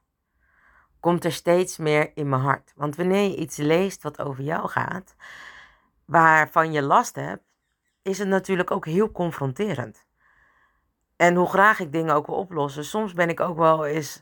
Komt 1.00 1.26
er 1.26 1.32
steeds 1.32 1.78
meer 1.78 2.12
in 2.14 2.30
mijn 2.30 2.42
hart. 2.42 2.74
Want 2.76 2.96
wanneer 2.96 3.30
je 3.30 3.36
iets 3.36 3.58
leest 3.58 4.04
wat 4.04 4.22
over 4.22 4.44
jou 4.44 4.68
gaat, 4.70 5.16
waarvan 6.06 6.72
je 6.72 6.82
last 6.82 7.16
hebt, 7.16 7.44
is 8.02 8.18
het 8.18 8.28
natuurlijk 8.28 8.72
ook 8.72 8.86
heel 8.86 9.12
confronterend. 9.12 10.06
En 11.16 11.36
hoe 11.36 11.48
graag 11.48 11.80
ik 11.80 11.92
dingen 11.92 12.16
ook 12.16 12.28
wil 12.28 12.36
oplossen, 12.36 12.86
soms 12.86 13.14
ben 13.14 13.30
ik 13.30 13.40
ook 13.40 13.58
wel 13.58 13.86
eens 13.86 14.22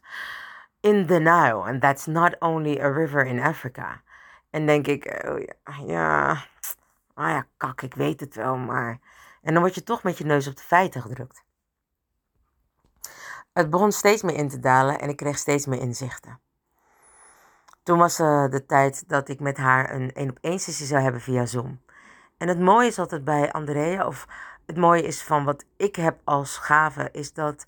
in 0.79 1.05
denial. 1.05 1.67
And 1.67 1.81
that's 1.81 2.05
not 2.05 2.35
only 2.39 2.79
a 2.79 2.87
river 2.87 3.25
in 3.25 3.39
Africa. 3.39 4.01
En 4.49 4.65
denk 4.65 4.87
ik, 4.87 5.23
oh 5.27 5.39
ja, 5.39 5.55
ja, 5.85 6.29
ah 7.13 7.29
ja, 7.29 7.45
kak, 7.57 7.81
ik 7.81 7.93
weet 7.93 8.19
het 8.19 8.35
wel, 8.35 8.55
maar. 8.55 8.99
En 9.41 9.53
dan 9.53 9.61
word 9.61 9.75
je 9.75 9.83
toch 9.83 10.03
met 10.03 10.17
je 10.17 10.25
neus 10.25 10.47
op 10.47 10.55
de 10.55 10.63
feiten 10.63 11.01
gedrukt. 11.01 11.43
Het 13.59 13.69
begon 13.69 13.91
steeds 13.91 14.21
meer 14.21 14.35
in 14.35 14.49
te 14.49 14.59
dalen 14.59 14.99
en 14.99 15.09
ik 15.09 15.17
kreeg 15.17 15.37
steeds 15.37 15.65
meer 15.65 15.79
inzichten. 15.79 16.39
Toen 17.83 17.97
was 17.97 18.19
uh, 18.19 18.49
de 18.49 18.65
tijd 18.65 19.03
dat 19.07 19.29
ik 19.29 19.39
met 19.39 19.57
haar 19.57 19.93
een 19.93 20.13
één 20.13 20.29
op 20.29 20.37
één 20.41 20.59
sessie 20.59 20.85
zou 20.85 21.01
hebben 21.01 21.21
via 21.21 21.45
Zoom. 21.45 21.81
En 22.37 22.47
het 22.47 22.59
mooie 22.59 22.87
is 22.87 22.99
altijd 22.99 23.23
bij 23.23 23.51
Andrea, 23.51 24.07
of 24.07 24.27
het 24.65 24.77
mooie 24.77 25.03
is 25.03 25.23
van 25.23 25.43
wat 25.43 25.65
ik 25.77 25.95
heb 25.95 26.19
als 26.23 26.57
gave, 26.57 27.09
is 27.11 27.33
dat 27.33 27.65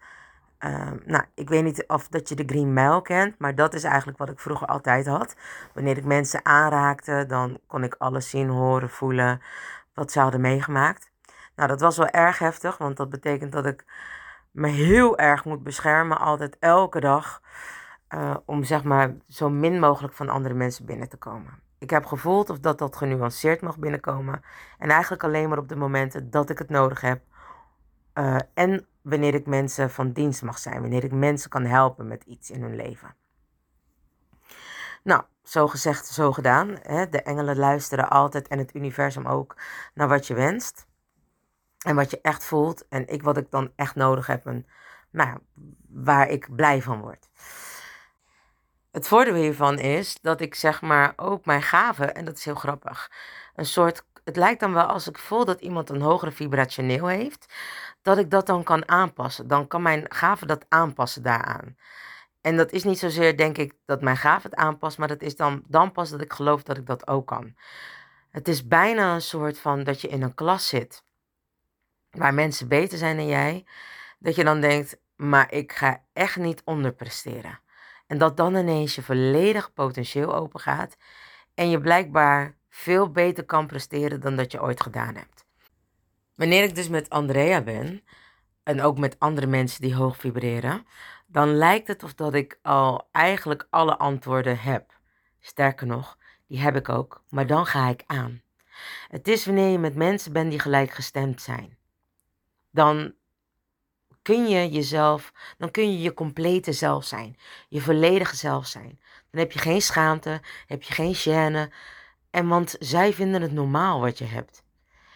Ehm, 0.61 0.97
nou, 1.05 1.23
ik 1.33 1.49
weet 1.49 1.63
niet 1.63 1.87
of 1.87 2.07
dat 2.07 2.29
je 2.29 2.35
de 2.35 2.43
Green 2.45 2.73
Mile 2.73 3.01
kent, 3.01 3.39
maar 3.39 3.55
dat 3.55 3.73
is 3.73 3.83
eigenlijk 3.83 4.17
wat 4.17 4.29
ik 4.29 4.39
vroeger 4.39 4.67
altijd 4.67 5.07
had. 5.07 5.35
Wanneer 5.73 5.97
ik 5.97 6.05
mensen 6.05 6.45
aanraakte, 6.45 7.25
dan 7.27 7.59
kon 7.67 7.83
ik 7.83 7.95
alles 7.97 8.29
zien, 8.29 8.49
horen, 8.49 8.89
voelen 8.89 9.41
wat 9.93 10.11
ze 10.11 10.19
hadden 10.19 10.41
meegemaakt. 10.41 11.11
Nou, 11.55 11.69
dat 11.69 11.81
was 11.81 11.97
wel 11.97 12.07
erg 12.07 12.39
heftig, 12.39 12.77
want 12.77 12.97
dat 12.97 13.09
betekent 13.09 13.51
dat 13.51 13.65
ik 13.65 13.85
me 14.51 14.67
heel 14.67 15.17
erg 15.17 15.45
moet 15.45 15.63
beschermen, 15.63 16.19
altijd 16.19 16.57
elke 16.59 16.99
dag, 16.99 17.41
uh, 18.09 18.35
om 18.45 18.63
zeg 18.63 18.83
maar 18.83 19.15
zo 19.27 19.49
min 19.49 19.79
mogelijk 19.79 20.13
van 20.13 20.29
andere 20.29 20.53
mensen 20.53 20.85
binnen 20.85 21.09
te 21.09 21.17
komen. 21.17 21.59
Ik 21.77 21.89
heb 21.89 22.05
gevoeld 22.05 22.49
of 22.49 22.59
dat 22.59 22.77
dat 22.77 22.95
genuanceerd 22.95 23.61
mag 23.61 23.77
binnenkomen. 23.77 24.41
En 24.77 24.89
eigenlijk 24.89 25.23
alleen 25.23 25.49
maar 25.49 25.57
op 25.57 25.69
de 25.69 25.75
momenten 25.75 26.29
dat 26.29 26.49
ik 26.49 26.57
het 26.57 26.69
nodig 26.69 27.01
heb. 27.01 27.21
Uh, 28.13 28.35
en 28.53 28.87
wanneer 29.01 29.33
ik 29.33 29.45
mensen 29.45 29.89
van 29.89 30.11
dienst 30.11 30.41
mag 30.41 30.57
zijn, 30.57 30.81
wanneer 30.81 31.03
ik 31.03 31.11
mensen 31.11 31.49
kan 31.49 31.65
helpen 31.65 32.07
met 32.07 32.23
iets 32.23 32.51
in 32.51 32.61
hun 32.61 32.75
leven. 32.75 33.15
Nou, 35.03 35.23
zo 35.43 35.67
gezegd, 35.67 36.07
zo 36.07 36.31
gedaan. 36.31 36.75
Hè? 36.81 37.09
De 37.09 37.21
engelen 37.21 37.57
luisteren 37.57 38.09
altijd 38.09 38.47
en 38.47 38.57
het 38.57 38.75
universum 38.75 39.27
ook 39.27 39.55
naar 39.93 40.07
wat 40.07 40.27
je 40.27 40.33
wenst. 40.33 40.85
En 41.85 41.95
wat 41.95 42.11
je 42.11 42.19
echt 42.21 42.45
voelt. 42.45 42.87
En 42.87 43.07
ik 43.07 43.23
wat 43.23 43.37
ik 43.37 43.51
dan 43.51 43.71
echt 43.75 43.95
nodig 43.95 44.27
heb. 44.27 44.45
En 44.45 44.67
nou, 45.09 45.37
waar 45.89 46.29
ik 46.29 46.55
blij 46.55 46.81
van 46.81 47.01
word. 47.01 47.29
Het 48.91 49.07
voordeel 49.07 49.35
hiervan 49.35 49.79
is 49.79 50.17
dat 50.21 50.41
ik 50.41 50.55
zeg 50.55 50.81
maar 50.81 51.13
ook 51.15 51.45
mijn 51.45 51.61
gaven, 51.61 52.15
en 52.15 52.25
dat 52.25 52.37
is 52.37 52.45
heel 52.45 52.55
grappig, 52.55 53.11
een 53.55 53.65
soort 53.65 54.05
het 54.23 54.35
lijkt 54.35 54.59
dan 54.59 54.73
wel 54.73 54.85
als 54.85 55.07
ik 55.07 55.17
voel 55.17 55.45
dat 55.45 55.61
iemand 55.61 55.89
een 55.89 56.01
hogere 56.01 56.31
vibrationeel 56.31 57.07
heeft, 57.07 57.53
dat 58.01 58.17
ik 58.17 58.31
dat 58.31 58.45
dan 58.45 58.63
kan 58.63 58.87
aanpassen. 58.89 59.47
Dan 59.47 59.67
kan 59.67 59.81
mijn 59.81 60.05
gave 60.09 60.45
dat 60.45 60.65
aanpassen 60.69 61.23
daaraan. 61.23 61.75
En 62.41 62.57
dat 62.57 62.71
is 62.71 62.83
niet 62.83 62.99
zozeer, 62.99 63.37
denk 63.37 63.57
ik, 63.57 63.73
dat 63.85 64.01
mijn 64.01 64.17
gave 64.17 64.47
het 64.47 64.55
aanpast, 64.55 64.97
maar 64.97 65.07
dat 65.07 65.21
is 65.21 65.35
dan, 65.35 65.63
dan 65.67 65.91
pas 65.91 66.09
dat 66.09 66.21
ik 66.21 66.33
geloof 66.33 66.63
dat 66.63 66.77
ik 66.77 66.85
dat 66.85 67.07
ook 67.07 67.27
kan. 67.27 67.55
Het 68.29 68.47
is 68.47 68.67
bijna 68.67 69.13
een 69.13 69.21
soort 69.21 69.59
van 69.59 69.83
dat 69.83 70.01
je 70.01 70.07
in 70.07 70.21
een 70.21 70.33
klas 70.33 70.67
zit 70.67 71.03
waar 72.11 72.33
mensen 72.33 72.67
beter 72.67 72.97
zijn 72.97 73.17
dan 73.17 73.27
jij, 73.27 73.65
dat 74.19 74.35
je 74.35 74.43
dan 74.43 74.61
denkt, 74.61 74.97
maar 75.15 75.51
ik 75.51 75.71
ga 75.71 76.03
echt 76.13 76.37
niet 76.37 76.61
onderpresteren. 76.65 77.59
En 78.07 78.17
dat 78.17 78.37
dan 78.37 78.55
ineens 78.55 78.95
je 78.95 79.01
volledig 79.01 79.73
potentieel 79.73 80.35
open 80.35 80.59
gaat 80.59 80.97
en 81.53 81.69
je 81.69 81.81
blijkbaar 81.81 82.55
veel 82.69 83.11
beter 83.11 83.45
kan 83.45 83.67
presteren 83.67 84.19
dan 84.19 84.35
dat 84.35 84.51
je 84.51 84.61
ooit 84.61 84.81
gedaan 84.81 85.15
hebt. 85.15 85.45
Wanneer 86.35 86.63
ik 86.63 86.75
dus 86.75 86.89
met 86.89 87.09
Andrea 87.09 87.61
ben, 87.61 88.03
en 88.63 88.81
ook 88.81 88.97
met 88.97 89.19
andere 89.19 89.47
mensen 89.47 89.81
die 89.81 89.95
hoog 89.95 90.17
vibreren, 90.17 90.85
dan 91.27 91.55
lijkt 91.55 91.87
het 91.87 92.03
of 92.03 92.13
dat 92.13 92.33
ik 92.33 92.59
al 92.61 93.07
eigenlijk 93.11 93.67
alle 93.69 93.97
antwoorden 93.97 94.59
heb. 94.59 94.99
Sterker 95.39 95.87
nog, 95.87 96.17
die 96.47 96.59
heb 96.59 96.75
ik 96.75 96.89
ook, 96.89 97.23
maar 97.29 97.47
dan 97.47 97.65
ga 97.65 97.89
ik 97.89 98.03
aan. 98.05 98.41
Het 99.07 99.27
is 99.27 99.45
wanneer 99.45 99.71
je 99.71 99.79
met 99.79 99.95
mensen 99.95 100.33
bent 100.33 100.49
die 100.49 100.59
gelijkgestemd 100.59 101.41
zijn. 101.41 101.77
Dan 102.71 103.13
kun 104.21 104.49
je 104.49 104.69
jezelf, 104.69 105.33
dan 105.57 105.71
kun 105.71 105.91
je 105.91 106.01
je 106.01 106.13
complete 106.13 106.71
zelf 106.71 107.05
zijn, 107.05 107.37
je 107.69 107.81
volledige 107.81 108.35
zelf 108.35 108.65
zijn. 108.65 108.99
Dan 109.31 109.39
heb 109.39 109.51
je 109.51 109.59
geen 109.59 109.81
schaamte, 109.81 110.41
heb 110.65 110.83
je 110.83 110.93
geen 110.93 111.15
gêne, 111.15 111.73
en 112.29 112.47
want 112.47 112.75
zij 112.79 113.13
vinden 113.13 113.41
het 113.41 113.51
normaal 113.51 113.99
wat 113.99 114.17
je 114.17 114.25
hebt. 114.25 114.63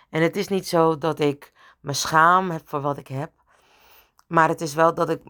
En 0.10 0.22
het 0.22 0.36
is 0.36 0.48
niet 0.48 0.68
zo 0.68 0.98
dat 0.98 1.20
ik 1.20 1.52
me 1.80 1.94
schaam 1.94 2.52
heb 2.52 2.68
voor 2.70 2.82
wat 2.82 2.98
ik 2.98 3.08
heb. 3.08 3.32
Maar 4.28 4.50
het 4.50 4.62
is 4.62 4.74
wel 4.74 4.94
dat 4.94 5.10
ik 5.10 5.22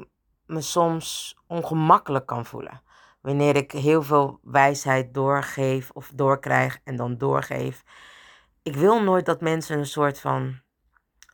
me 0.45 0.61
soms 0.61 1.37
ongemakkelijk 1.47 2.25
kan 2.25 2.45
voelen. 2.45 2.81
Wanneer 3.21 3.55
ik 3.55 3.71
heel 3.71 4.03
veel 4.03 4.39
wijsheid 4.43 5.13
doorgeef 5.13 5.89
of 5.91 6.11
doorkrijg 6.13 6.79
en 6.83 6.95
dan 6.95 7.17
doorgeef. 7.17 7.83
Ik 8.61 8.75
wil 8.75 9.03
nooit 9.03 9.25
dat 9.25 9.41
mensen 9.41 9.77
een 9.77 9.85
soort 9.85 10.19
van 10.19 10.59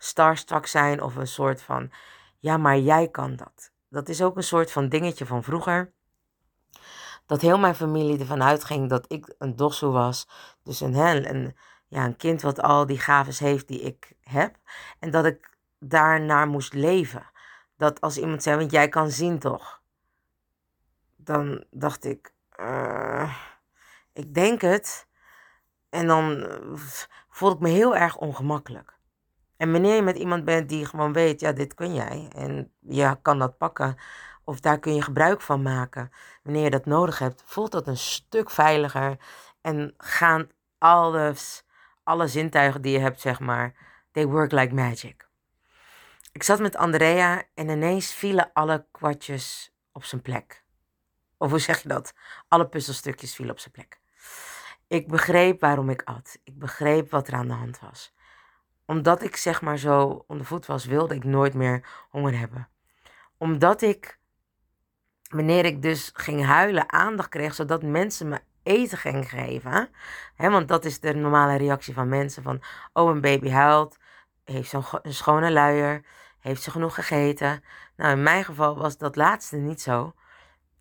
starstruck 0.03 0.65
zijn 0.65 1.01
of 1.01 1.15
een 1.15 1.27
soort 1.27 1.61
van, 1.61 1.91
ja, 2.39 2.57
maar 2.57 2.77
jij 2.77 3.07
kan 3.07 3.35
dat. 3.35 3.71
Dat 3.89 4.09
is 4.09 4.21
ook 4.21 4.37
een 4.37 4.43
soort 4.43 4.71
van 4.71 4.89
dingetje 4.89 5.25
van 5.25 5.43
vroeger 5.43 5.93
dat 7.31 7.41
heel 7.41 7.57
mijn 7.57 7.75
familie 7.75 8.19
ervan 8.19 8.43
uitging 8.43 8.89
dat 8.89 9.05
ik 9.07 9.35
een 9.37 9.55
dosso 9.55 9.91
was. 9.91 10.27
Dus 10.63 10.81
een, 10.81 10.93
hè, 10.93 11.29
een, 11.29 11.55
ja, 11.87 12.05
een 12.05 12.17
kind 12.17 12.41
wat 12.41 12.61
al 12.61 12.85
die 12.85 12.99
gaves 12.99 13.39
heeft 13.39 13.67
die 13.67 13.81
ik 13.81 14.13
heb. 14.21 14.55
En 14.99 15.11
dat 15.11 15.25
ik 15.25 15.57
daarnaar 15.79 16.47
moest 16.47 16.73
leven. 16.73 17.31
Dat 17.77 18.01
als 18.01 18.17
iemand 18.17 18.43
zei, 18.43 18.57
want 18.57 18.71
jij 18.71 18.89
kan 18.89 19.09
zien 19.09 19.39
toch? 19.39 19.81
Dan 21.15 21.63
dacht 21.69 22.05
ik, 22.05 22.33
uh, 22.59 23.35
ik 24.13 24.33
denk 24.33 24.61
het. 24.61 25.07
En 25.89 26.07
dan 26.07 26.31
uh, 26.37 26.79
voelde 27.29 27.55
ik 27.55 27.61
me 27.61 27.69
heel 27.69 27.95
erg 27.95 28.17
ongemakkelijk. 28.17 28.93
En 29.61 29.71
wanneer 29.71 29.95
je 29.95 30.01
met 30.01 30.17
iemand 30.17 30.45
bent 30.45 30.69
die 30.69 30.85
gewoon 30.85 31.13
weet, 31.13 31.39
ja, 31.39 31.51
dit 31.51 31.73
kun 31.73 31.93
jij. 31.93 32.27
En 32.35 32.71
je 32.79 33.17
kan 33.21 33.39
dat 33.39 33.57
pakken 33.57 33.95
of 34.43 34.59
daar 34.59 34.79
kun 34.79 34.95
je 34.95 35.01
gebruik 35.01 35.41
van 35.41 35.61
maken 35.61 36.11
wanneer 36.43 36.63
je 36.63 36.69
dat 36.69 36.85
nodig 36.85 37.19
hebt, 37.19 37.43
voelt 37.45 37.71
dat 37.71 37.87
een 37.87 37.97
stuk 37.97 38.49
veiliger. 38.49 39.17
En 39.61 39.93
gaan 39.97 40.49
alles, 40.77 41.63
alle 42.03 42.27
zintuigen 42.27 42.81
die 42.81 42.91
je 42.91 42.99
hebt, 42.99 43.21
zeg 43.21 43.39
maar, 43.39 43.73
they 44.11 44.25
work 44.25 44.51
like 44.51 44.73
magic. 44.73 45.27
Ik 46.31 46.43
zat 46.43 46.59
met 46.59 46.75
Andrea 46.75 47.43
en 47.53 47.69
ineens 47.69 48.13
vielen 48.13 48.49
alle 48.53 48.85
kwartjes 48.91 49.73
op 49.91 50.03
zijn 50.03 50.21
plek. 50.21 50.63
Of 51.37 51.49
hoe 51.49 51.59
zeg 51.59 51.81
je 51.81 51.87
dat? 51.87 52.13
Alle 52.47 52.67
puzzelstukjes 52.67 53.35
vielen 53.35 53.53
op 53.53 53.59
zijn 53.59 53.73
plek. 53.73 53.99
Ik 54.87 55.07
begreep 55.07 55.59
waarom 55.59 55.89
ik 55.89 56.01
at. 56.05 56.37
Ik 56.43 56.59
begreep 56.59 57.11
wat 57.11 57.27
er 57.27 57.33
aan 57.33 57.47
de 57.47 57.53
hand 57.53 57.79
was. 57.79 58.13
Omdat 58.91 59.23
ik 59.23 59.35
zeg 59.35 59.61
maar 59.61 59.77
zo 59.77 60.23
onder 60.27 60.45
voet 60.45 60.65
was, 60.65 60.85
wilde 60.85 61.15
ik 61.15 61.23
nooit 61.23 61.53
meer 61.53 61.85
honger 62.09 62.39
hebben. 62.39 62.67
Omdat 63.37 63.81
ik 63.81 64.19
wanneer 65.29 65.65
ik 65.65 65.81
dus 65.81 66.11
ging 66.13 66.45
huilen, 66.45 66.91
aandacht 66.91 67.29
kreeg, 67.29 67.53
zodat 67.53 67.83
mensen 67.83 68.29
me 68.29 68.39
eten 68.63 68.97
gingen 68.97 69.25
geven. 69.25 69.89
Hè, 70.35 70.49
want 70.49 70.67
dat 70.67 70.85
is 70.85 70.99
de 70.99 71.13
normale 71.13 71.57
reactie 71.57 71.93
van 71.93 72.09
mensen: 72.09 72.43
van 72.43 72.61
oh, 72.93 73.09
een 73.09 73.21
baby 73.21 73.49
huilt, 73.49 73.97
heeft 74.43 74.69
ze 74.69 74.99
een 75.01 75.13
schone 75.13 75.51
luier, 75.51 76.05
heeft 76.39 76.61
ze 76.61 76.71
genoeg 76.71 76.95
gegeten. 76.95 77.63
Nou, 77.95 78.11
in 78.11 78.23
mijn 78.23 78.43
geval 78.43 78.77
was 78.77 78.97
dat 78.97 79.15
laatste 79.15 79.57
niet 79.57 79.81
zo. 79.81 80.13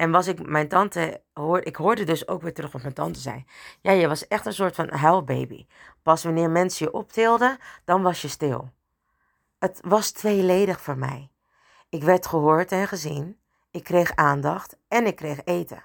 En 0.01 0.11
was 0.11 0.27
ik, 0.27 0.47
mijn 0.47 0.69
tante, 0.69 1.23
hoor, 1.33 1.65
ik 1.65 1.77
hoorde 1.77 2.05
dus 2.05 2.29
ook 2.29 2.43
weer 2.43 2.55
terug 2.55 2.73
wat 2.73 2.83
mijn 2.83 2.95
tante 2.95 3.21
zei. 3.21 3.45
Ja, 3.81 3.93
je 3.93 4.09
was 4.09 4.29
echt 4.29 4.47
een 4.47 4.53
soort 4.53 4.75
van 4.75 4.93
huilbaby. 4.93 5.67
Pas 6.03 6.25
wanneer 6.25 6.51
mensen 6.51 6.87
je 6.87 6.93
optilden, 6.93 7.59
dan 7.85 8.03
was 8.03 8.23
je 8.23 8.29
stil. 8.29 8.71
Het 9.59 9.81
was 9.85 10.11
tweeledig 10.11 10.81
voor 10.81 10.99
mij. 10.99 11.31
Ik 11.89 12.03
werd 12.03 12.27
gehoord 12.27 12.73
en 12.73 12.89
gezien. 12.89 13.39
Ik 13.71 13.85
kreeg 13.85 14.17
aandacht 14.17 14.77
en 14.89 15.07
ik 15.07 15.17
kreeg 15.17 15.45
eten. 15.45 15.85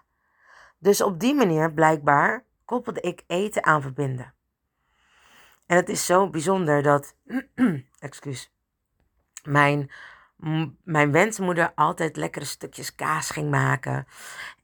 Dus 0.78 1.02
op 1.02 1.20
die 1.20 1.36
manier 1.36 1.74
blijkbaar 1.74 2.44
koppelde 2.66 3.02
ik 3.02 3.24
eten 3.28 3.66
aan 3.66 3.82
verbinden. 3.82 4.34
En 5.66 5.76
het 5.76 5.90
is 5.90 6.06
zo 6.06 6.30
bijzonder 6.30 6.84
dat, 6.84 7.16
excuus, 8.00 8.52
mijn, 9.44 9.92
mijn 10.84 11.12
wensmoeder 11.12 11.72
altijd 11.76 12.16
lekkere 12.16 12.46
stukjes 12.46 12.96
kaas 12.96 13.30
ging 13.30 13.50
maken. 13.50 14.08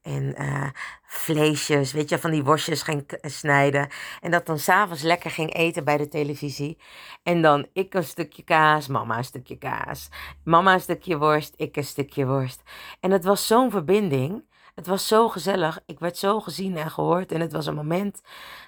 En 0.01 0.41
uh, 0.41 0.69
vleesjes, 1.03 1.91
weet 1.91 2.09
je, 2.09 2.19
van 2.19 2.31
die 2.31 2.43
worstjes 2.43 2.81
ging 2.81 3.03
snijden. 3.21 3.89
En 4.19 4.31
dat 4.31 4.45
dan 4.45 4.59
s'avonds 4.59 5.01
lekker 5.01 5.31
ging 5.31 5.53
eten 5.53 5.83
bij 5.83 5.97
de 5.97 6.07
televisie. 6.07 6.77
En 7.23 7.41
dan 7.41 7.67
ik 7.73 7.93
een 7.93 8.03
stukje 8.03 8.43
kaas, 8.43 8.87
mama 8.87 9.17
een 9.17 9.23
stukje 9.23 9.57
kaas. 9.57 10.09
Mama 10.43 10.73
een 10.73 10.81
stukje 10.81 11.17
worst, 11.17 11.53
ik 11.57 11.77
een 11.77 11.83
stukje 11.83 12.25
worst. 12.25 12.61
En 12.99 13.11
het 13.11 13.23
was 13.23 13.47
zo'n 13.47 13.71
verbinding. 13.71 14.49
Het 14.75 14.87
was 14.87 15.07
zo 15.07 15.29
gezellig. 15.29 15.79
Ik 15.85 15.99
werd 15.99 16.17
zo 16.17 16.39
gezien 16.39 16.77
en 16.77 16.91
gehoord. 16.91 17.31
En 17.31 17.41
het 17.41 17.51
was 17.51 17.65
een 17.65 17.75
moment 17.75 18.21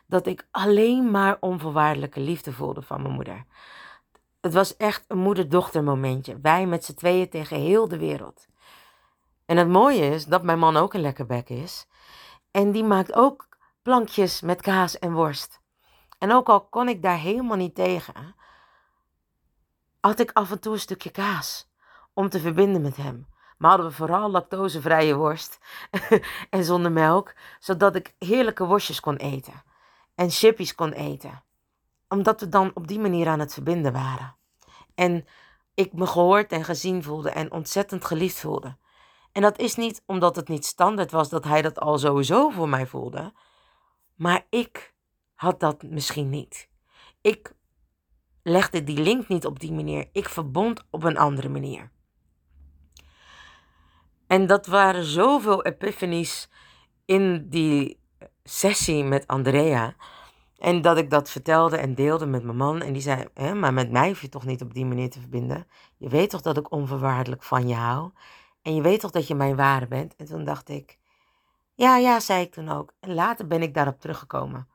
dat 0.08 0.28
ik 0.28 0.48
alleen 0.52 1.12
maar 1.12 1.38
onvoorwaardelijke 1.40 2.20
liefde 2.20 2.52
voelde 2.52 2.82
van 2.82 3.02
mijn 3.02 3.14
moeder. 3.14 3.46
Het 4.44 4.54
was 4.54 4.78
echt 4.78 5.06
een 5.08 5.18
moeder-dochter 5.18 5.84
momentje. 5.84 6.40
Wij 6.42 6.66
met 6.66 6.86
z'n 6.86 6.94
tweeën 6.94 7.30
tegen 7.30 7.58
heel 7.58 7.88
de 7.88 7.98
wereld. 7.98 8.48
En 9.46 9.58
het 9.58 9.68
mooie 9.68 10.10
is 10.10 10.26
dat 10.26 10.44
mijn 10.44 10.60
man 10.60 10.78
ook 10.78 10.94
een 10.94 11.02
lekker 11.02 11.26
bek 11.26 11.50
is. 11.50 11.88
En 12.52 12.72
die 12.72 12.84
maakt 12.84 13.14
ook 13.14 13.48
plankjes 13.82 14.42
met 14.42 14.62
kaas 14.62 15.00
en 15.00 15.14
worst. 15.14 15.62
En 16.18 16.32
ook 16.32 16.50
al 16.50 16.62
kon 16.62 16.90
ik 16.90 17.02
daar 17.02 17.18
helemaal 17.18 17.58
niet 17.58 17.76
tegen, 17.76 18.36
had 20.00 20.20
ik 20.20 20.32
af 20.32 20.52
en 20.52 20.60
toe 20.60 20.74
een 20.74 20.80
stukje 20.80 21.12
kaas 21.12 21.72
om 22.14 22.30
te 22.30 22.40
verbinden 22.40 22.82
met 22.82 22.96
hem. 22.96 23.28
Maar 23.58 23.70
hadden 23.70 23.90
we 23.90 23.96
vooral 23.96 24.30
lactosevrije 24.30 25.16
worst 25.16 25.60
en 26.50 26.64
zonder 26.64 26.92
melk, 26.92 27.34
zodat 27.60 27.96
ik 27.96 28.16
heerlijke 28.20 28.66
worstjes 28.66 29.00
kon 29.00 29.16
eten 29.16 29.64
en 30.16 30.30
chippies 30.30 30.76
kon 30.76 30.92
eten. 30.92 31.44
Omdat 32.14 32.40
we 32.40 32.50
dan 32.50 32.72
op 32.74 32.88
die 32.88 33.00
manier 33.00 33.28
aan 33.28 33.40
het 33.40 33.54
verbinden 33.54 33.94
waren. 33.94 34.36
En 34.96 35.26
ik 35.74 35.94
me 35.94 36.08
gehoord 36.08 36.52
en 36.52 36.64
gezien 36.64 37.04
voelde 37.04 37.30
en 37.30 37.52
ontzettend 37.52 38.06
geliefd 38.06 38.40
voelde. 38.40 38.78
En 39.32 39.42
dat 39.42 39.60
is 39.60 39.76
niet 39.76 40.04
omdat 40.06 40.36
het 40.36 40.48
niet 40.48 40.66
standaard 40.66 41.12
was 41.12 41.30
dat 41.30 41.44
hij 41.44 41.62
dat 41.62 41.80
al 41.80 41.98
sowieso 41.98 42.50
voor 42.50 42.70
mij 42.70 42.88
voelde, 42.88 43.34
maar 44.16 44.46
ik 44.50 44.94
had 45.34 45.60
dat 45.60 45.84
misschien 45.84 46.30
niet. 46.30 46.70
Ik 47.22 47.54
legde 48.44 48.84
die 48.84 49.02
link 49.02 49.28
niet 49.28 49.46
op 49.46 49.60
die 49.60 49.72
manier. 49.72 50.10
Ik 50.12 50.30
verbond 50.30 50.86
op 50.90 51.04
een 51.04 51.18
andere 51.18 51.50
manier. 51.50 51.92
En 54.28 54.48
dat 54.48 54.66
waren 54.66 55.04
zoveel 55.04 55.64
epiphanies 55.64 56.50
in 57.06 57.50
die 57.50 58.00
sessie 58.44 59.04
met 59.04 59.28
Andrea. 59.28 59.96
En 60.64 60.82
dat 60.82 60.98
ik 60.98 61.10
dat 61.10 61.30
vertelde 61.30 61.78
en 61.78 61.96
deelde 61.96 62.26
met 62.26 62.44
mijn 62.44 62.58
man. 62.58 62.82
En 62.82 62.94
die 62.94 63.02
zei, 63.02 63.26
hè, 63.34 63.54
maar 63.54 63.74
met 63.74 63.92
mij 63.92 64.08
hoef 64.08 64.22
je 64.22 64.30
toch 64.30 64.46
niet 64.46 64.62
op 64.62 64.74
die 64.74 64.86
manier 64.86 65.10
te 65.10 65.20
verbinden. 65.20 65.68
Je 65.98 66.10
weet 66.10 66.30
toch 66.30 66.42
dat 66.42 66.58
ik 66.58 66.72
onvoorwaardelijk 66.72 67.44
van 67.44 67.68
je 67.68 67.76
hou. 67.76 68.12
En 68.62 68.76
je 68.76 68.82
weet 68.82 69.00
toch 69.00 69.12
dat 69.12 69.28
je 69.28 69.36
mijn 69.36 69.56
ware 69.56 69.88
bent. 69.88 70.16
En 70.16 70.26
toen 70.26 70.44
dacht 70.44 70.70
ik, 70.70 70.98
ja, 71.74 71.98
ja, 71.98 72.20
zei 72.20 72.44
ik 72.44 72.52
toen 72.52 72.70
ook. 72.70 72.94
En 73.00 73.14
later 73.14 73.48
ben 73.48 73.62
ik 73.62 73.74
daarop 73.74 74.00
teruggekomen. 74.00 74.68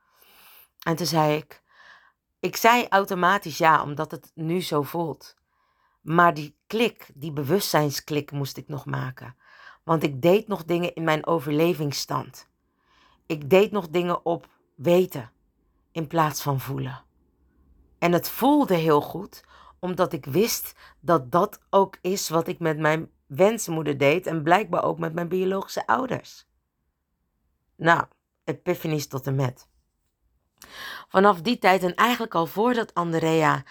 En 0.79 0.95
toen 0.95 1.05
zei 1.05 1.37
ik, 1.37 1.61
ik 2.39 2.55
zei 2.55 2.85
automatisch 2.89 3.57
ja, 3.57 3.83
omdat 3.83 4.11
het 4.11 4.31
nu 4.35 4.61
zo 4.61 4.81
voelt. 4.81 5.35
Maar 6.01 6.33
die 6.33 6.55
klik, 6.67 7.09
die 7.13 7.31
bewustzijnsklik 7.31 8.31
moest 8.31 8.57
ik 8.57 8.67
nog 8.67 8.85
maken. 8.85 9.35
Want 9.83 10.03
ik 10.03 10.21
deed 10.21 10.47
nog 10.47 10.65
dingen 10.65 10.93
in 10.93 11.03
mijn 11.03 11.25
overlevingsstand. 11.25 12.47
Ik 13.25 13.49
deed 13.49 13.71
nog 13.71 13.87
dingen 13.87 14.25
op 14.25 14.47
weten 14.75 15.31
in 15.91 16.07
plaats 16.07 16.41
van 16.41 16.59
voelen. 16.59 17.03
En 17.99 18.11
het 18.11 18.29
voelde 18.29 18.75
heel 18.75 19.01
goed, 19.01 19.43
omdat 19.79 20.13
ik 20.13 20.25
wist 20.25 20.75
dat 20.99 21.31
dat 21.31 21.59
ook 21.69 21.97
is 22.01 22.29
wat 22.29 22.47
ik 22.47 22.59
met 22.59 22.77
mijn 22.77 23.11
wensmoeder 23.27 23.97
deed 23.97 24.27
en 24.27 24.43
blijkbaar 24.43 24.83
ook 24.83 24.99
met 24.99 25.13
mijn 25.13 25.27
biologische 25.27 25.87
ouders. 25.87 26.47
Nou, 27.75 28.05
epiphanies 28.43 29.07
tot 29.07 29.27
en 29.27 29.35
met. 29.35 29.67
Vanaf 31.07 31.41
die 31.41 31.57
tijd 31.57 31.83
en 31.83 31.95
eigenlijk 31.95 32.35
al 32.35 32.45
voordat 32.45 32.93
Andrea 32.93 33.63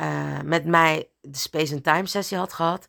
uh, 0.00 0.40
met 0.40 0.64
mij 0.64 1.10
de 1.20 1.38
Space 1.38 1.74
and 1.74 1.84
Time 1.84 2.06
sessie 2.06 2.36
had 2.36 2.52
gehad, 2.52 2.86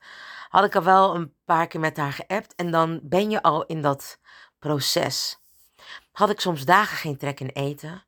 had 0.50 0.66
ik 0.66 0.76
al 0.76 0.84
wel 0.84 1.16
een 1.16 1.34
paar 1.46 1.68
keer 1.68 1.80
met 1.80 1.98
haar 1.98 2.14
geappt 2.14 2.56
en 2.56 2.72
dan 2.72 3.00
ben 3.04 3.30
je 3.30 3.42
al 3.42 3.66
in 3.66 3.82
dat 3.82 4.20
proces. 4.60 5.40
Had 6.12 6.30
ik 6.30 6.40
soms 6.40 6.66
dagen 6.66 6.98
geen 6.98 7.18
trek 7.18 7.40
in 7.40 7.50
eten. 7.50 8.04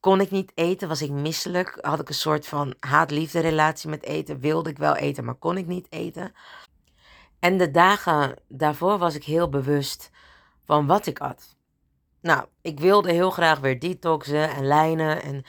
Kon 0.00 0.20
ik 0.20 0.30
niet 0.30 0.52
eten, 0.54 0.88
was 0.88 1.02
ik 1.02 1.10
misselijk. 1.10 1.78
Had 1.80 2.00
ik 2.00 2.08
een 2.08 2.14
soort 2.14 2.46
van 2.46 2.74
haat-liefde 2.78 3.40
relatie 3.40 3.90
met 3.90 4.02
eten. 4.02 4.40
Wilde 4.40 4.70
ik 4.70 4.78
wel 4.78 4.96
eten, 4.96 5.24
maar 5.24 5.34
kon 5.34 5.56
ik 5.56 5.66
niet 5.66 5.86
eten. 5.90 6.32
En 7.38 7.58
de 7.58 7.70
dagen 7.70 8.36
daarvoor 8.48 8.98
was 8.98 9.14
ik 9.14 9.24
heel 9.24 9.48
bewust 9.48 10.10
van 10.64 10.86
wat 10.86 11.06
ik 11.06 11.18
at. 11.18 11.56
Nou, 12.20 12.46
ik 12.60 12.80
wilde 12.80 13.12
heel 13.12 13.30
graag 13.30 13.58
weer 13.58 13.78
detoxen 13.78 14.50
en 14.50 14.66
lijnen. 14.66 15.22
En 15.22 15.44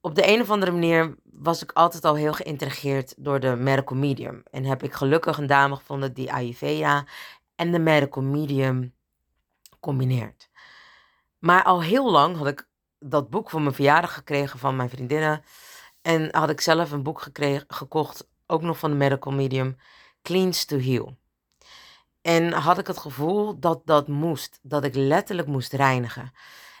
op 0.00 0.14
de 0.14 0.28
een 0.28 0.40
of 0.40 0.50
andere 0.50 0.72
manier 0.72 1.14
was 1.24 1.62
ik 1.62 1.72
altijd 1.72 2.04
al 2.04 2.14
heel 2.14 2.32
geïntrigeerd 2.32 3.14
door 3.16 3.40
de 3.40 3.56
medical 3.56 3.96
medium. 3.96 4.42
En 4.50 4.64
heb 4.64 4.82
ik 4.82 4.92
gelukkig 4.92 5.38
een 5.38 5.46
dame 5.46 5.76
gevonden 5.76 6.12
die 6.12 6.32
Ayurveda 6.32 7.04
en 7.54 7.72
de 7.72 7.78
medical 7.78 8.22
medium 8.22 8.94
combineert. 9.80 10.48
Maar 11.38 11.64
al 11.64 11.82
heel 11.82 12.10
lang 12.10 12.36
had 12.36 12.46
ik 12.46 12.68
dat 13.00 13.30
boek 13.30 13.50
voor 13.50 13.62
mijn 13.62 13.74
verjaardag 13.74 14.14
gekregen 14.14 14.58
van 14.58 14.76
mijn 14.76 14.90
vriendinnen. 14.90 15.44
En 16.02 16.36
had 16.36 16.50
ik 16.50 16.60
zelf 16.60 16.90
een 16.90 17.02
boek 17.02 17.20
gekregen, 17.20 17.64
gekocht, 17.68 18.28
ook 18.46 18.62
nog 18.62 18.78
van 18.78 18.90
de 18.90 18.96
medical 18.96 19.32
medium, 19.32 19.76
Cleans 20.22 20.64
to 20.64 20.78
Heal. 20.78 21.18
En 22.22 22.52
had 22.52 22.78
ik 22.78 22.86
het 22.86 22.98
gevoel 22.98 23.58
dat 23.58 23.82
dat 23.84 24.08
moest, 24.08 24.58
dat 24.62 24.84
ik 24.84 24.94
letterlijk 24.94 25.48
moest 25.48 25.72
reinigen. 25.72 26.32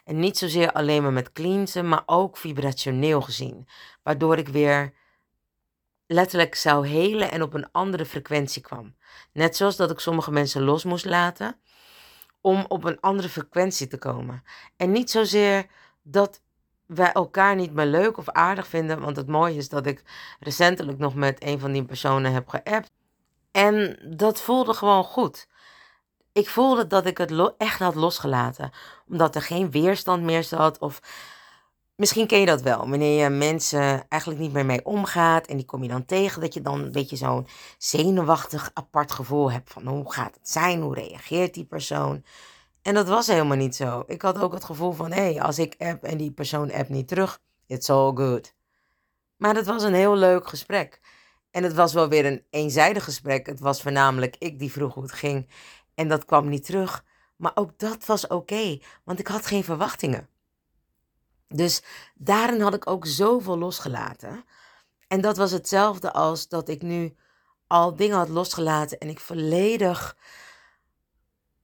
En 0.04 0.18
niet 0.18 0.38
zozeer 0.38 0.72
alleen 0.72 1.02
maar 1.02 1.12
met 1.12 1.32
cleansen, 1.32 1.88
maar 1.88 2.02
ook 2.06 2.36
vibrationeel 2.36 3.20
gezien. 3.20 3.68
Waardoor 4.02 4.38
ik 4.38 4.48
weer 4.48 4.94
letterlijk 6.06 6.54
zou 6.54 6.86
helen 6.86 7.30
en 7.30 7.42
op 7.42 7.54
een 7.54 7.72
andere 7.72 8.06
frequentie 8.06 8.62
kwam. 8.62 8.96
Net 9.32 9.56
zoals 9.56 9.76
dat 9.76 9.90
ik 9.90 9.98
sommige 9.98 10.30
mensen 10.30 10.62
los 10.62 10.84
moest 10.84 11.04
laten 11.04 11.60
om 12.40 12.64
op 12.68 12.84
een 12.84 13.00
andere 13.00 13.28
frequentie 13.28 13.86
te 13.86 13.98
komen. 13.98 14.42
En 14.76 14.92
niet 14.92 15.10
zozeer 15.10 15.66
dat 16.10 16.40
wij 16.86 17.12
elkaar 17.12 17.56
niet 17.56 17.72
meer 17.72 17.86
leuk 17.86 18.18
of 18.18 18.28
aardig 18.28 18.66
vinden. 18.66 19.00
Want 19.00 19.16
het 19.16 19.26
mooie 19.26 19.56
is 19.56 19.68
dat 19.68 19.86
ik 19.86 20.02
recentelijk 20.40 20.98
nog 20.98 21.14
met 21.14 21.44
een 21.44 21.60
van 21.60 21.72
die 21.72 21.84
personen 21.84 22.32
heb 22.32 22.48
geappt. 22.48 22.90
En 23.50 23.98
dat 24.16 24.40
voelde 24.40 24.74
gewoon 24.74 25.04
goed. 25.04 25.48
Ik 26.32 26.48
voelde 26.48 26.86
dat 26.86 27.06
ik 27.06 27.18
het 27.18 27.52
echt 27.58 27.78
had 27.78 27.94
losgelaten. 27.94 28.70
Omdat 29.08 29.34
er 29.34 29.42
geen 29.42 29.70
weerstand 29.70 30.22
meer 30.22 30.44
zat. 30.44 30.78
Of 30.78 31.00
misschien 31.96 32.26
ken 32.26 32.40
je 32.40 32.46
dat 32.46 32.62
wel. 32.62 32.88
Wanneer 32.88 33.22
je 33.22 33.28
mensen 33.28 34.08
eigenlijk 34.08 34.40
niet 34.40 34.52
meer 34.52 34.66
mee 34.66 34.84
omgaat. 34.84 35.46
En 35.46 35.56
die 35.56 35.66
kom 35.66 35.82
je 35.82 35.88
dan 35.88 36.04
tegen. 36.04 36.40
Dat 36.40 36.54
je 36.54 36.60
dan 36.60 36.80
een 36.80 36.92
beetje 36.92 37.16
zo'n 37.16 37.46
zenuwachtig 37.78 38.70
apart 38.74 39.12
gevoel 39.12 39.52
hebt. 39.52 39.72
Van 39.72 39.86
hoe 39.86 40.12
gaat 40.12 40.34
het 40.34 40.48
zijn? 40.48 40.80
Hoe 40.80 40.94
reageert 40.94 41.54
die 41.54 41.64
persoon? 41.64 42.24
En 42.82 42.94
dat 42.94 43.08
was 43.08 43.26
helemaal 43.26 43.56
niet 43.56 43.76
zo. 43.76 44.04
Ik 44.06 44.22
had 44.22 44.38
ook 44.38 44.52
het 44.52 44.64
gevoel 44.64 44.92
van, 44.92 45.12
hé, 45.12 45.32
hey, 45.32 45.42
als 45.42 45.58
ik 45.58 45.74
app 45.78 46.04
en 46.04 46.16
die 46.16 46.32
persoon 46.32 46.72
app 46.72 46.88
niet 46.88 47.08
terug, 47.08 47.40
it's 47.66 47.90
all 47.90 48.14
good. 48.14 48.54
Maar 49.36 49.54
het 49.54 49.66
was 49.66 49.82
een 49.82 49.94
heel 49.94 50.16
leuk 50.16 50.48
gesprek. 50.48 51.00
En 51.50 51.62
het 51.62 51.74
was 51.74 51.92
wel 51.92 52.08
weer 52.08 52.26
een 52.26 52.44
eenzijdig 52.50 53.04
gesprek. 53.04 53.46
Het 53.46 53.60
was 53.60 53.82
voornamelijk 53.82 54.36
ik 54.38 54.58
die 54.58 54.72
vroeg 54.72 54.94
hoe 54.94 55.02
het 55.02 55.12
ging. 55.12 55.50
En 55.94 56.08
dat 56.08 56.24
kwam 56.24 56.48
niet 56.48 56.64
terug. 56.64 57.04
Maar 57.36 57.52
ook 57.54 57.78
dat 57.78 58.06
was 58.06 58.26
oké, 58.26 58.78
want 59.04 59.18
ik 59.18 59.26
had 59.26 59.46
geen 59.46 59.64
verwachtingen. 59.64 60.28
Dus 61.48 61.82
daarin 62.14 62.60
had 62.60 62.74
ik 62.74 62.90
ook 62.90 63.06
zoveel 63.06 63.58
losgelaten. 63.58 64.44
En 65.08 65.20
dat 65.20 65.36
was 65.36 65.50
hetzelfde 65.50 66.12
als 66.12 66.48
dat 66.48 66.68
ik 66.68 66.82
nu 66.82 67.16
al 67.66 67.96
dingen 67.96 68.16
had 68.16 68.28
losgelaten 68.28 68.98
en 68.98 69.08
ik 69.08 69.20
volledig 69.20 70.16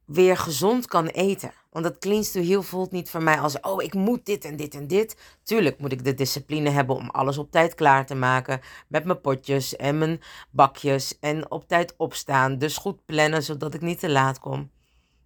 weer 0.07 0.37
gezond 0.37 0.87
kan 0.87 1.07
eten. 1.07 1.51
Want 1.69 1.85
dat 1.85 1.97
cleans 1.97 2.31
to 2.31 2.41
heal 2.41 2.61
voelt 2.61 2.91
niet 2.91 3.09
voor 3.09 3.23
mij 3.23 3.39
als, 3.39 3.59
oh, 3.59 3.83
ik 3.83 3.93
moet 3.93 4.25
dit 4.25 4.45
en 4.45 4.55
dit 4.55 4.75
en 4.75 4.87
dit. 4.87 5.17
Tuurlijk 5.43 5.79
moet 5.79 5.91
ik 5.91 6.03
de 6.03 6.13
discipline 6.13 6.69
hebben 6.69 6.95
om 6.95 7.09
alles 7.09 7.37
op 7.37 7.51
tijd 7.51 7.75
klaar 7.75 8.05
te 8.05 8.15
maken. 8.15 8.61
Met 8.87 9.05
mijn 9.05 9.21
potjes 9.21 9.75
en 9.75 9.97
mijn 9.97 10.21
bakjes. 10.51 11.19
En 11.19 11.51
op 11.51 11.67
tijd 11.67 11.93
opstaan. 11.97 12.57
Dus 12.57 12.77
goed 12.77 13.05
plannen, 13.05 13.43
zodat 13.43 13.73
ik 13.73 13.81
niet 13.81 13.99
te 13.99 14.09
laat 14.09 14.39
kom. 14.39 14.71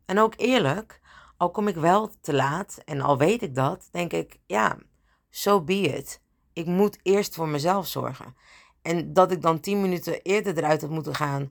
En 0.06 0.20
ook 0.20 0.34
eerlijk, 0.38 1.00
al 1.38 1.52
kom 1.52 1.68
ik 1.68 1.76
wel 1.76 2.10
te 2.22 2.34
laat 2.34 2.82
en 2.86 3.02
al 3.02 3.18
weet 3.18 3.42
ik 3.42 3.56
dat, 3.56 3.88
denk 3.92 4.14
ik, 4.14 4.40
ja, 4.46 4.78
so 5.30 5.62
be 5.62 5.80
it. 5.80 6.22
Ik 6.54 6.66
moet 6.66 7.00
eerst 7.04 7.36
voor 7.36 7.48
mezelf 7.48 7.88
zorgen. 7.88 8.36
En 8.82 9.14
dat 9.14 9.32
ik 9.32 9.42
dan 9.42 9.60
tien 9.60 9.82
minuten 9.82 10.22
eerder 10.22 10.58
eruit 10.58 10.82
had 10.82 10.90
moeten 10.90 11.16
gaan 11.16 11.50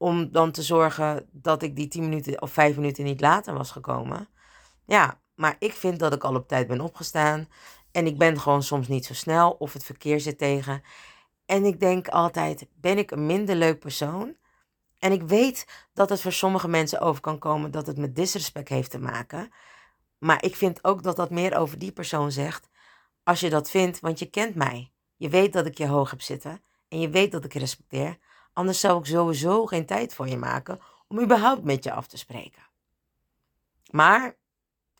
om 0.00 0.32
dan 0.32 0.52
te 0.52 0.62
zorgen 0.62 1.28
dat 1.30 1.62
ik 1.62 1.76
die 1.76 1.88
10 1.88 2.02
minuten 2.02 2.42
of 2.42 2.52
5 2.52 2.76
minuten 2.76 3.04
niet 3.04 3.20
later 3.20 3.54
was 3.54 3.70
gekomen. 3.70 4.28
Ja, 4.84 5.20
maar 5.34 5.56
ik 5.58 5.72
vind 5.72 5.98
dat 5.98 6.14
ik 6.14 6.24
al 6.24 6.34
op 6.34 6.48
tijd 6.48 6.66
ben 6.66 6.80
opgestaan. 6.80 7.48
En 7.92 8.06
ik 8.06 8.18
ben 8.18 8.40
gewoon 8.40 8.62
soms 8.62 8.88
niet 8.88 9.04
zo 9.04 9.14
snel 9.14 9.50
of 9.50 9.72
het 9.72 9.84
verkeer 9.84 10.20
zit 10.20 10.38
tegen. 10.38 10.82
En 11.46 11.64
ik 11.64 11.80
denk 11.80 12.08
altijd, 12.08 12.66
ben 12.74 12.98
ik 12.98 13.10
een 13.10 13.26
minder 13.26 13.54
leuk 13.56 13.78
persoon? 13.78 14.36
En 14.98 15.12
ik 15.12 15.22
weet 15.22 15.88
dat 15.92 16.08
het 16.08 16.20
voor 16.20 16.32
sommige 16.32 16.68
mensen 16.68 17.00
over 17.00 17.20
kan 17.20 17.38
komen 17.38 17.70
dat 17.70 17.86
het 17.86 17.98
met 17.98 18.16
disrespect 18.16 18.68
heeft 18.68 18.90
te 18.90 18.98
maken. 18.98 19.52
Maar 20.18 20.44
ik 20.44 20.56
vind 20.56 20.84
ook 20.84 21.02
dat 21.02 21.16
dat 21.16 21.30
meer 21.30 21.56
over 21.56 21.78
die 21.78 21.92
persoon 21.92 22.32
zegt. 22.32 22.68
Als 23.22 23.40
je 23.40 23.50
dat 23.50 23.70
vindt, 23.70 24.00
want 24.00 24.18
je 24.18 24.30
kent 24.30 24.54
mij. 24.54 24.92
Je 25.16 25.28
weet 25.28 25.52
dat 25.52 25.66
ik 25.66 25.78
je 25.78 25.86
hoog 25.86 26.10
heb 26.10 26.20
zitten. 26.20 26.62
En 26.88 27.00
je 27.00 27.08
weet 27.08 27.32
dat 27.32 27.44
ik 27.44 27.52
je 27.52 27.58
respecteer. 27.58 28.18
Anders 28.52 28.80
zou 28.80 28.98
ik 28.98 29.06
sowieso 29.06 29.66
geen 29.66 29.86
tijd 29.86 30.14
voor 30.14 30.28
je 30.28 30.36
maken 30.36 30.80
om 31.08 31.20
überhaupt 31.20 31.64
met 31.64 31.84
je 31.84 31.92
af 31.92 32.06
te 32.06 32.18
spreken. 32.18 32.62
Maar 33.90 34.36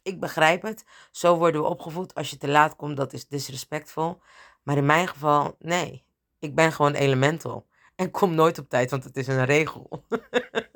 ik 0.02 0.20
begrijp 0.20 0.62
het. 0.62 0.84
Zo 1.10 1.36
worden 1.36 1.60
we 1.60 1.66
opgevoed. 1.66 2.14
Als 2.14 2.30
je 2.30 2.36
te 2.36 2.48
laat 2.48 2.76
komt, 2.76 2.96
dat 2.96 3.12
is 3.12 3.28
disrespectvol. 3.28 4.20
Maar 4.62 4.76
in 4.76 4.86
mijn 4.86 5.08
geval, 5.08 5.56
nee. 5.58 6.04
Ik 6.38 6.54
ben 6.54 6.72
gewoon 6.72 6.94
elemental. 6.94 7.66
En 7.96 8.10
kom 8.10 8.34
nooit 8.34 8.58
op 8.58 8.68
tijd, 8.68 8.90
want 8.90 9.04
het 9.04 9.16
is 9.16 9.26
een 9.26 9.44
regel. 9.44 10.04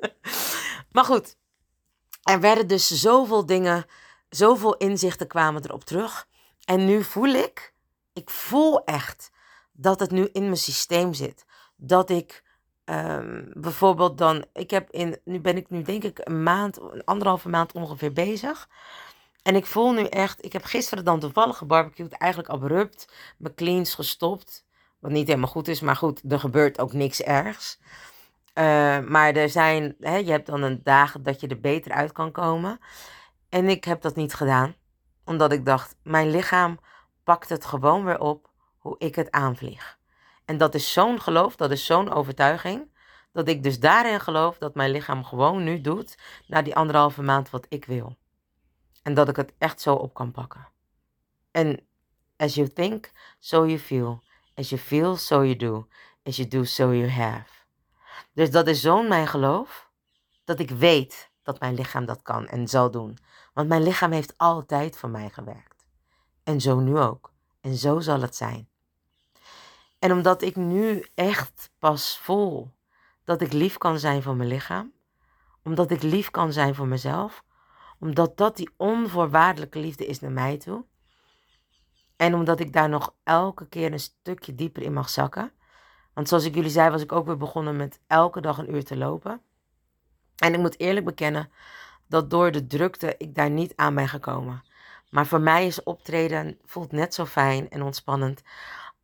maar 0.91 1.05
goed. 1.05 1.37
Er 2.23 2.39
werden 2.39 2.67
dus 2.67 2.87
zoveel 2.87 3.45
dingen, 3.45 3.85
zoveel 4.29 4.77
inzichten 4.77 5.27
kwamen 5.27 5.63
erop 5.63 5.83
terug. 5.83 6.27
En 6.65 6.85
nu 6.85 7.03
voel 7.03 7.29
ik, 7.29 7.73
ik 8.13 8.29
voel 8.29 8.83
echt 8.83 9.31
dat 9.71 9.99
het 9.99 10.11
nu 10.11 10.29
in 10.31 10.43
mijn 10.43 10.57
systeem 10.57 11.13
zit. 11.13 11.45
Dat 11.75 12.09
ik 12.09 12.43
Ehm, 12.85 13.43
bijvoorbeeld 13.53 14.17
dan, 14.17 14.45
ik 14.53 14.71
heb 14.71 14.89
in, 14.89 15.19
nu 15.23 15.39
ben 15.39 15.57
ik 15.57 15.69
nu 15.69 15.81
denk 15.81 16.03
ik 16.03 16.19
een 16.23 16.43
maand, 16.43 16.81
een 16.81 17.03
anderhalve 17.03 17.49
maand 17.49 17.73
ongeveer 17.73 18.13
bezig. 18.13 18.69
En 19.43 19.55
ik 19.55 19.65
voel 19.65 19.91
nu 19.91 20.03
echt, 20.03 20.45
ik 20.45 20.53
heb 20.53 20.63
gisteren 20.63 21.05
dan 21.05 21.19
toevallig 21.19 21.57
gebarbecued, 21.57 22.13
eigenlijk 22.13 22.51
abrupt, 22.51 23.13
mijn 23.37 23.55
cleans 23.55 23.93
gestopt. 23.93 24.65
Wat 24.99 25.11
niet 25.11 25.27
helemaal 25.27 25.49
goed 25.49 25.67
is, 25.67 25.79
maar 25.81 25.95
goed, 25.95 26.31
er 26.31 26.39
gebeurt 26.39 26.79
ook 26.79 26.93
niks 26.93 27.21
ergs. 27.21 27.79
Uh, 28.55 28.99
maar 28.99 29.33
er 29.35 29.49
zijn, 29.49 29.95
hè, 29.99 30.15
je 30.15 30.31
hebt 30.31 30.45
dan 30.45 30.61
een 30.61 30.81
dagen 30.83 31.23
dat 31.23 31.41
je 31.41 31.47
er 31.47 31.59
beter 31.59 31.91
uit 31.91 32.11
kan 32.11 32.31
komen. 32.31 32.79
En 33.49 33.69
ik 33.69 33.83
heb 33.83 34.01
dat 34.01 34.15
niet 34.15 34.33
gedaan, 34.33 34.75
omdat 35.25 35.51
ik 35.51 35.65
dacht, 35.65 35.95
mijn 36.03 36.29
lichaam 36.29 36.79
pakt 37.23 37.49
het 37.49 37.65
gewoon 37.65 38.05
weer 38.05 38.19
op 38.19 38.49
hoe 38.77 38.95
ik 38.97 39.15
het 39.15 39.31
aanvlieg. 39.31 39.97
En 40.45 40.57
dat 40.57 40.75
is 40.75 40.93
zo'n 40.93 41.21
geloof, 41.21 41.55
dat 41.55 41.71
is 41.71 41.85
zo'n 41.85 42.13
overtuiging, 42.13 42.93
dat 43.31 43.47
ik 43.47 43.63
dus 43.63 43.79
daarin 43.79 44.19
geloof 44.19 44.57
dat 44.57 44.75
mijn 44.75 44.91
lichaam 44.91 45.23
gewoon 45.23 45.63
nu 45.63 45.81
doet, 45.81 46.17
na 46.47 46.61
die 46.61 46.75
anderhalve 46.75 47.21
maand, 47.21 47.49
wat 47.49 47.65
ik 47.69 47.85
wil. 47.85 48.17
En 49.03 49.13
dat 49.13 49.29
ik 49.29 49.35
het 49.35 49.53
echt 49.57 49.81
zo 49.81 49.95
op 49.95 50.13
kan 50.13 50.31
pakken. 50.31 50.67
En 51.51 51.87
as 52.37 52.55
you 52.55 52.67
think, 52.67 53.11
so 53.39 53.65
you 53.65 53.79
feel. 53.79 54.23
As 54.55 54.69
you 54.69 54.81
feel, 54.81 55.15
so 55.15 55.43
you 55.43 55.55
do. 55.55 55.87
As 56.23 56.35
you 56.35 56.47
do, 56.47 56.63
so 56.63 56.93
you 56.93 57.09
have. 57.09 57.49
Dus 58.33 58.51
dat 58.51 58.67
is 58.67 58.81
zo'n 58.81 59.07
mijn 59.07 59.27
geloof, 59.27 59.89
dat 60.43 60.59
ik 60.59 60.69
weet 60.69 61.31
dat 61.43 61.59
mijn 61.59 61.73
lichaam 61.73 62.05
dat 62.05 62.21
kan 62.21 62.47
en 62.47 62.67
zal 62.67 62.91
doen. 62.91 63.17
Want 63.53 63.67
mijn 63.67 63.83
lichaam 63.83 64.11
heeft 64.11 64.37
altijd 64.37 64.97
voor 64.97 65.09
mij 65.09 65.29
gewerkt. 65.29 65.85
En 66.43 66.61
zo 66.61 66.79
nu 66.79 66.97
ook. 66.97 67.33
En 67.61 67.75
zo 67.75 67.99
zal 67.99 68.21
het 68.21 68.35
zijn. 68.35 68.69
En 69.99 70.11
omdat 70.11 70.41
ik 70.41 70.55
nu 70.55 71.05
echt 71.15 71.71
pas 71.79 72.19
voel 72.19 72.73
dat 73.23 73.41
ik 73.41 73.53
lief 73.53 73.77
kan 73.77 73.99
zijn 73.99 74.21
voor 74.21 74.35
mijn 74.35 74.49
lichaam, 74.49 74.93
omdat 75.63 75.91
ik 75.91 76.01
lief 76.01 76.31
kan 76.31 76.53
zijn 76.53 76.75
voor 76.75 76.87
mezelf, 76.87 77.43
omdat 77.99 78.37
dat 78.37 78.57
die 78.57 78.69
onvoorwaardelijke 78.77 79.79
liefde 79.79 80.05
is 80.05 80.19
naar 80.19 80.31
mij 80.31 80.57
toe. 80.57 80.85
En 82.15 82.33
omdat 82.33 82.59
ik 82.59 82.73
daar 82.73 82.89
nog 82.89 83.13
elke 83.23 83.67
keer 83.67 83.91
een 83.91 83.99
stukje 83.99 84.55
dieper 84.55 84.83
in 84.83 84.93
mag 84.93 85.09
zakken. 85.09 85.51
Want 86.13 86.27
zoals 86.27 86.45
ik 86.45 86.55
jullie 86.55 86.69
zei, 86.69 86.89
was 86.89 87.01
ik 87.01 87.11
ook 87.11 87.25
weer 87.25 87.37
begonnen 87.37 87.75
met 87.75 87.99
elke 88.07 88.41
dag 88.41 88.57
een 88.57 88.75
uur 88.75 88.83
te 88.83 88.97
lopen. 88.97 89.41
En 90.35 90.53
ik 90.53 90.59
moet 90.59 90.79
eerlijk 90.79 91.05
bekennen 91.05 91.49
dat 92.07 92.29
door 92.29 92.51
de 92.51 92.67
drukte 92.67 93.15
ik 93.17 93.35
daar 93.35 93.49
niet 93.49 93.73
aan 93.75 93.95
ben 93.95 94.07
gekomen. 94.07 94.63
Maar 95.09 95.25
voor 95.25 95.41
mij 95.41 95.65
is 95.65 95.83
optreden 95.83 96.59
voelt 96.65 96.91
net 96.91 97.13
zo 97.13 97.25
fijn 97.25 97.69
en 97.69 97.81
ontspannend 97.81 98.41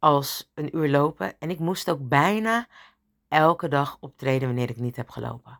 als 0.01 0.51
een 0.53 0.77
uur 0.77 0.89
lopen. 0.89 1.39
En 1.39 1.49
ik 1.49 1.59
moest 1.59 1.89
ook 1.89 2.07
bijna 2.07 2.67
elke 3.27 3.67
dag 3.67 3.97
optreden 3.99 4.47
wanneer 4.47 4.69
ik 4.69 4.79
niet 4.79 4.95
heb 4.95 5.09
gelopen. 5.09 5.59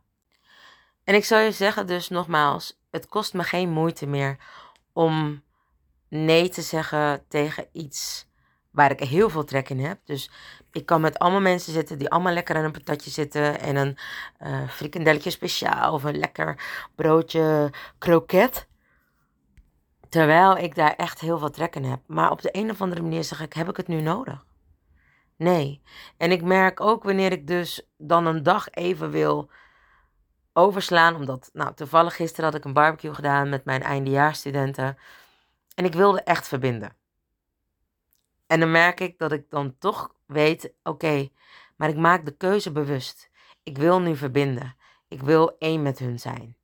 En 1.04 1.14
ik 1.14 1.24
zal 1.24 1.38
je 1.38 1.52
zeggen 1.52 1.86
dus 1.86 2.08
nogmaals, 2.08 2.80
het 2.90 3.06
kost 3.06 3.34
me 3.34 3.42
geen 3.42 3.70
moeite 3.70 4.06
meer 4.06 4.36
om 4.92 5.42
nee 6.08 6.48
te 6.48 6.62
zeggen 6.62 7.24
tegen 7.28 7.66
iets 7.72 8.26
waar 8.70 8.90
ik 8.90 9.00
heel 9.00 9.30
veel 9.30 9.44
trek 9.44 9.68
in 9.68 9.80
heb. 9.80 9.98
Dus 10.04 10.30
ik 10.72 10.86
kan 10.86 11.00
met 11.00 11.18
allemaal 11.18 11.40
mensen 11.40 11.72
zitten 11.72 11.98
die 11.98 12.10
allemaal 12.10 12.32
lekker 12.32 12.56
aan 12.56 12.64
een 12.64 12.72
patatje 12.72 13.10
zitten 13.10 13.60
en 13.60 13.76
een 13.76 13.98
uh, 14.40 14.68
frikandelletje 14.68 15.30
speciaal 15.30 15.92
of 15.92 16.04
een 16.04 16.18
lekker 16.18 16.62
broodje 16.94 17.70
kroket. 17.98 18.66
Terwijl 20.12 20.56
ik 20.56 20.74
daar 20.74 20.94
echt 20.94 21.20
heel 21.20 21.38
veel 21.38 21.50
trek 21.50 21.76
in 21.76 21.84
heb. 21.84 22.00
Maar 22.06 22.30
op 22.30 22.42
de 22.42 22.48
een 22.52 22.70
of 22.70 22.80
andere 22.80 23.02
manier 23.02 23.24
zeg 23.24 23.40
ik, 23.40 23.52
heb 23.52 23.68
ik 23.68 23.76
het 23.76 23.88
nu 23.88 24.00
nodig? 24.00 24.44
Nee. 25.36 25.82
En 26.16 26.32
ik 26.32 26.42
merk 26.42 26.80
ook 26.80 27.02
wanneer 27.02 27.32
ik 27.32 27.46
dus 27.46 27.88
dan 27.96 28.26
een 28.26 28.42
dag 28.42 28.70
even 28.70 29.10
wil 29.10 29.50
overslaan. 30.52 31.14
Omdat, 31.14 31.50
nou, 31.52 31.74
toevallig 31.74 32.16
gisteren 32.16 32.44
had 32.44 32.54
ik 32.54 32.64
een 32.64 32.72
barbecue 32.72 33.14
gedaan 33.14 33.48
met 33.48 33.64
mijn 33.64 33.82
eindejaarsstudenten. 33.82 34.98
En 35.74 35.84
ik 35.84 35.92
wilde 35.92 36.22
echt 36.22 36.48
verbinden. 36.48 36.96
En 38.46 38.60
dan 38.60 38.70
merk 38.70 39.00
ik 39.00 39.18
dat 39.18 39.32
ik 39.32 39.50
dan 39.50 39.78
toch 39.78 40.14
weet, 40.26 40.72
oké, 40.82 41.28
maar 41.76 41.88
ik 41.88 41.96
maak 41.96 42.24
de 42.24 42.36
keuze 42.36 42.72
bewust. 42.72 43.30
Ik 43.62 43.78
wil 43.78 44.00
nu 44.00 44.16
verbinden. 44.16 44.76
Ik 45.08 45.22
wil 45.22 45.56
één 45.58 45.82
met 45.82 45.98
hun 45.98 46.18
zijn. 46.18 46.56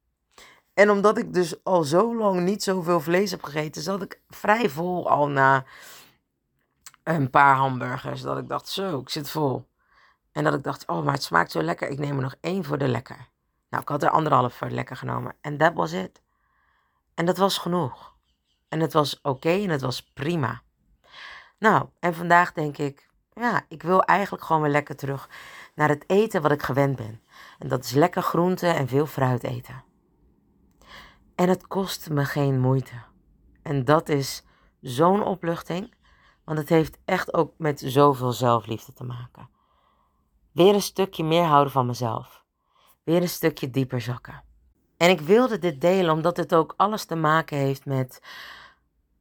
En 0.79 0.91
omdat 0.91 1.19
ik 1.19 1.35
dus 1.35 1.65
al 1.65 1.83
zo 1.83 2.17
lang 2.17 2.41
niet 2.41 2.63
zoveel 2.63 3.01
vlees 3.01 3.31
heb 3.31 3.43
gegeten, 3.45 3.83
zat 3.83 4.03
ik 4.03 4.21
vrij 4.29 4.69
vol 4.71 5.11
al 5.11 5.29
na 5.29 5.65
een 7.03 7.31
paar 7.31 7.57
hamburgers. 7.57 8.23
Dat 8.23 8.39
ik 8.39 8.49
dacht, 8.49 8.69
zo, 8.69 8.99
ik 8.99 9.09
zit 9.09 9.31
vol. 9.31 9.69
En 10.33 10.45
dat 10.45 10.55
ik 10.55 10.63
dacht, 10.63 10.87
oh, 10.87 11.05
maar 11.05 11.15
het 11.15 11.23
smaakt 11.23 11.51
zo 11.51 11.63
lekker. 11.63 11.89
Ik 11.89 11.99
neem 11.99 12.17
er 12.17 12.23
nog 12.23 12.35
één 12.41 12.65
voor 12.65 12.79
de 12.79 12.89
lekker. 12.89 13.29
Nou, 13.71 13.83
ik 13.83 13.89
had 13.89 14.03
er 14.03 14.11
anderhalf 14.11 14.55
voor 14.55 14.69
de 14.69 14.75
lekker 14.75 14.97
genomen. 14.97 15.35
En 15.41 15.57
dat 15.57 15.75
was 15.75 15.91
het. 15.91 16.23
En 17.15 17.27
dat 17.27 17.37
was 17.37 17.59
genoeg. 17.59 18.15
En 18.69 18.81
het 18.81 18.93
was 18.93 19.21
oké 19.23 19.51
en 19.63 19.71
het 19.71 19.81
was 19.81 20.03
prima. 20.03 20.63
Nou, 21.59 21.89
en 22.01 22.15
vandaag 22.15 22.53
denk 22.53 22.79
ik, 22.79 23.09
ja, 23.35 23.65
ik 23.69 23.83
wil 23.83 24.03
eigenlijk 24.03 24.45
gewoon 24.45 24.63
weer 24.63 24.71
lekker 24.71 24.97
terug 24.97 25.29
naar 25.75 25.89
het 25.89 26.05
eten 26.07 26.43
wat 26.43 26.53
ik 26.53 26.63
gewend 26.63 26.97
ben. 26.97 27.23
En 27.59 27.69
dat 27.69 27.85
is 27.85 27.93
lekker 27.93 28.23
groenten 28.23 28.75
en 28.75 28.89
veel 28.89 29.07
fruit 29.07 29.45
eten. 29.45 29.87
En 31.39 31.49
het 31.49 31.67
kost 31.67 32.11
me 32.11 32.25
geen 32.25 32.61
moeite. 32.61 32.95
En 33.63 33.85
dat 33.85 34.09
is 34.09 34.43
zo'n 34.81 35.25
opluchting, 35.25 35.95
want 36.45 36.59
het 36.59 36.69
heeft 36.69 36.99
echt 37.05 37.35
ook 37.35 37.53
met 37.57 37.83
zoveel 37.85 38.33
zelfliefde 38.33 38.93
te 38.93 39.05
maken. 39.05 39.49
Weer 40.53 40.75
een 40.75 40.83
stukje 40.83 41.25
meer 41.25 41.43
houden 41.45 41.73
van 41.73 41.87
mezelf. 41.87 42.45
Weer 43.05 43.23
een 43.23 43.29
stukje 43.29 43.71
dieper 43.71 44.01
zakken. 44.01 44.43
En 44.97 45.11
ik 45.11 45.21
wilde 45.21 45.59
dit 45.59 45.81
delen 45.81 46.13
omdat 46.13 46.37
het 46.37 46.55
ook 46.55 46.75
alles 46.77 47.05
te 47.05 47.17
maken 47.17 47.57
heeft 47.57 47.85
met 47.85 48.23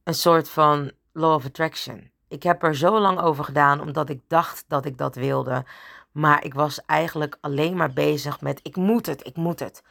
een 0.03 0.13
soort 0.13 0.49
van 0.49 0.91
law 1.11 1.33
of 1.33 1.45
attraction. 1.45 2.11
Ik 2.27 2.43
heb 2.43 2.63
er 2.63 2.75
zo 2.75 2.99
lang 2.99 3.19
over 3.19 3.43
gedaan 3.43 3.81
omdat 3.81 4.09
ik 4.09 4.21
dacht 4.27 4.65
dat 4.67 4.85
ik 4.85 4.97
dat 4.97 5.15
wilde. 5.15 5.65
Maar 6.11 6.43
ik 6.43 6.53
was 6.53 6.81
eigenlijk 6.85 7.37
alleen 7.41 7.75
maar 7.75 7.93
bezig 7.93 8.41
met 8.41 8.59
ik 8.63 8.75
moet 8.75 9.05
het, 9.05 9.27
ik 9.27 9.35
moet 9.35 9.59
het. 9.59 9.83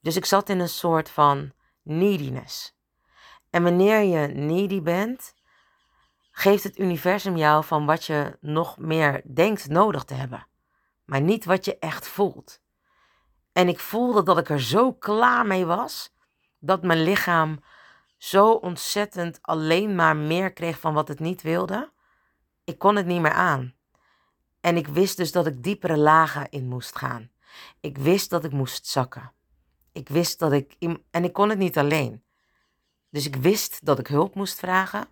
Dus 0.00 0.16
ik 0.16 0.24
zat 0.24 0.48
in 0.48 0.60
een 0.60 0.68
soort 0.68 1.10
van 1.10 1.54
neediness. 1.86 2.76
En 3.50 3.62
wanneer 3.62 4.00
je 4.00 4.26
needy 4.26 4.82
bent, 4.82 5.34
geeft 6.30 6.64
het 6.64 6.78
universum 6.78 7.36
jou 7.36 7.64
van 7.64 7.86
wat 7.86 8.04
je 8.04 8.38
nog 8.40 8.78
meer 8.78 9.22
denkt 9.24 9.68
nodig 9.68 10.04
te 10.04 10.14
hebben. 10.14 10.46
Maar 11.04 11.20
niet 11.20 11.44
wat 11.44 11.64
je 11.64 11.78
echt 11.78 12.08
voelt. 12.08 12.60
En 13.52 13.68
ik 13.68 13.78
voelde 13.78 14.22
dat 14.22 14.38
ik 14.38 14.48
er 14.48 14.62
zo 14.62 14.92
klaar 14.92 15.46
mee 15.46 15.66
was, 15.66 16.14
dat 16.58 16.82
mijn 16.82 17.02
lichaam 17.02 17.60
zo 18.18 18.52
ontzettend 18.52 19.38
alleen 19.42 19.94
maar 19.94 20.16
meer 20.16 20.52
kreeg 20.52 20.80
van 20.80 20.94
wat 20.94 21.08
het 21.08 21.20
niet 21.20 21.42
wilde. 21.42 21.92
Ik 22.64 22.78
kon 22.78 22.96
het 22.96 23.06
niet 23.06 23.20
meer 23.20 23.32
aan. 23.32 23.74
En 24.60 24.76
ik 24.76 24.86
wist 24.86 25.16
dus 25.16 25.32
dat 25.32 25.46
ik 25.46 25.62
diepere 25.62 25.96
lagen 25.96 26.48
in 26.50 26.68
moest 26.68 26.96
gaan. 26.96 27.30
Ik 27.80 27.98
wist 27.98 28.30
dat 28.30 28.44
ik 28.44 28.52
moest 28.52 28.86
zakken. 28.86 29.32
Ik 29.96 30.08
wist 30.08 30.38
dat 30.38 30.52
ik. 30.52 30.76
En 31.10 31.24
ik 31.24 31.32
kon 31.32 31.48
het 31.48 31.58
niet 31.58 31.78
alleen. 31.78 32.24
Dus 33.10 33.26
ik 33.26 33.36
wist 33.36 33.84
dat 33.84 33.98
ik 33.98 34.06
hulp 34.06 34.34
moest 34.34 34.58
vragen. 34.58 35.08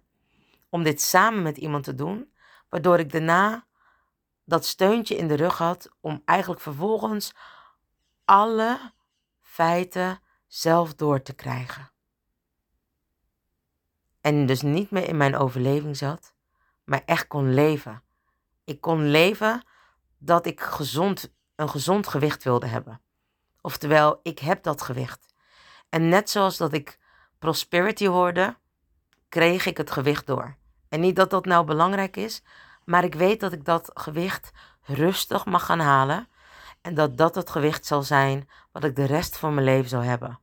Om 0.69 0.83
dit 0.83 1.01
samen 1.01 1.43
met 1.43 1.57
iemand 1.57 1.85
te 1.85 1.95
doen. 1.95 2.33
Waardoor 2.69 2.99
ik 2.99 3.13
daarna 3.13 3.67
dat 4.45 4.65
steuntje 4.65 5.17
in 5.17 5.29
de 5.29 5.35
rug 5.35 5.59
had. 5.59 5.89
Om 6.01 6.23
eigenlijk 6.25 6.61
vervolgens 6.61 7.33
alle 8.25 8.93
feiten 9.41 10.21
zelf 10.47 10.95
door 10.95 11.23
te 11.23 11.35
krijgen. 11.35 11.93
En 14.21 14.47
dus 14.47 14.63
niet 14.63 14.91
meer 14.91 15.09
in 15.09 15.17
mijn 15.17 15.37
overleving 15.37 15.97
zat, 15.97 16.35
maar 16.85 17.03
echt 17.05 17.27
kon 17.27 17.55
leven. 17.55 18.03
Ik 18.65 18.81
kon 18.81 19.11
leven 19.11 19.67
dat 20.19 20.47
ik 20.47 20.61
gezond, 20.61 21.35
een 21.55 21.69
gezond 21.69 22.07
gewicht 22.07 22.45
wilde 22.45 22.67
hebben. 22.67 23.04
Oftewel, 23.67 24.21
ik 24.23 24.39
heb 24.39 24.63
dat 24.63 24.83
gewicht. 24.83 25.35
En 25.89 26.09
net 26.09 26.31
zoals 26.31 26.57
dat 26.57 26.73
ik 26.73 26.99
prosperity 27.39 28.07
hoorde, 28.07 28.57
kreeg 29.29 29.67
ik 29.67 29.77
het 29.77 29.91
gewicht 29.91 30.27
door. 30.27 30.57
En 30.89 31.01
niet 31.01 31.17
dat 31.17 31.31
dat 31.31 31.45
nou 31.45 31.65
belangrijk 31.65 32.17
is, 32.17 32.43
maar 32.85 33.05
ik 33.05 33.15
weet 33.15 33.41
dat 33.41 33.53
ik 33.53 33.65
dat 33.65 33.91
gewicht 33.95 34.53
rustig 34.83 35.45
mag 35.45 35.65
gaan 35.65 35.81
halen. 35.81 36.29
En 36.81 36.95
dat 36.95 37.17
dat 37.17 37.35
het 37.35 37.51
gewicht 37.51 37.87
zal 37.87 38.03
zijn 38.03 38.49
wat 38.73 38.85
ik 38.85 38.97
de 38.97 39.05
rest 39.05 39.37
van 39.37 39.55
mijn 39.55 39.67
leven 39.67 39.89
zal 39.89 40.03
hebben. 40.03 40.41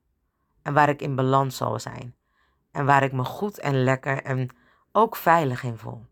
En 0.61 0.73
waar 0.73 0.89
ik 0.89 1.01
in 1.01 1.15
balans 1.15 1.57
zal 1.57 1.79
zijn. 1.79 2.15
En 2.71 2.85
waar 2.85 3.03
ik 3.03 3.11
me 3.11 3.23
goed 3.23 3.59
en 3.59 3.83
lekker 3.83 4.23
en 4.23 4.49
ook 4.91 5.15
veilig 5.15 5.63
in 5.63 5.77
voel. 5.77 6.05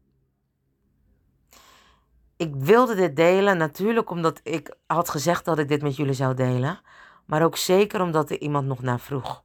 Ik 2.40 2.56
wilde 2.56 2.96
dit 2.96 3.16
delen 3.16 3.58
natuurlijk 3.58 4.10
omdat 4.10 4.40
ik 4.44 4.76
had 4.88 5.10
gezegd 5.10 5.46
dat 5.46 5.60
ik 5.60 5.68
dit 5.68 5.82
met 5.82 5.96
jullie 5.96 6.14
zou 6.14 6.34
delen. 6.34 6.80
Maar 7.26 7.44
ook 7.44 7.58
zeker 7.58 8.02
omdat 8.02 8.30
er 8.30 8.40
iemand 8.40 8.68
nog 8.68 8.82
naar 8.82 9.00
vroeg. 9.00 9.44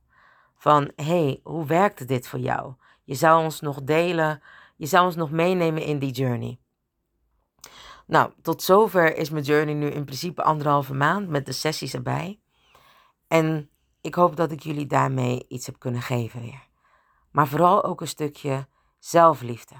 Van, 0.56 0.90
hey, 0.96 1.40
hoe 1.42 1.66
werkte 1.66 2.04
dit 2.04 2.28
voor 2.28 2.38
jou? 2.38 2.74
Je 3.04 3.14
zou 3.14 3.42
ons 3.44 3.60
nog 3.60 3.82
delen, 3.82 4.42
je 4.76 4.86
zou 4.86 5.04
ons 5.04 5.16
nog 5.16 5.30
meenemen 5.30 5.82
in 5.82 5.98
die 5.98 6.12
journey. 6.12 6.58
Nou, 8.06 8.32
tot 8.42 8.62
zover 8.62 9.16
is 9.16 9.30
mijn 9.30 9.44
journey 9.44 9.74
nu 9.74 9.86
in 9.86 10.04
principe 10.04 10.42
anderhalve 10.42 10.94
maand 10.94 11.28
met 11.28 11.46
de 11.46 11.52
sessies 11.52 11.94
erbij. 11.94 12.40
En 13.28 13.70
ik 14.00 14.14
hoop 14.14 14.36
dat 14.36 14.50
ik 14.50 14.60
jullie 14.60 14.86
daarmee 14.86 15.44
iets 15.48 15.66
heb 15.66 15.78
kunnen 15.78 16.02
geven 16.02 16.40
weer. 16.40 16.68
Maar 17.30 17.48
vooral 17.48 17.84
ook 17.84 18.00
een 18.00 18.08
stukje 18.08 18.66
zelfliefde. 18.98 19.74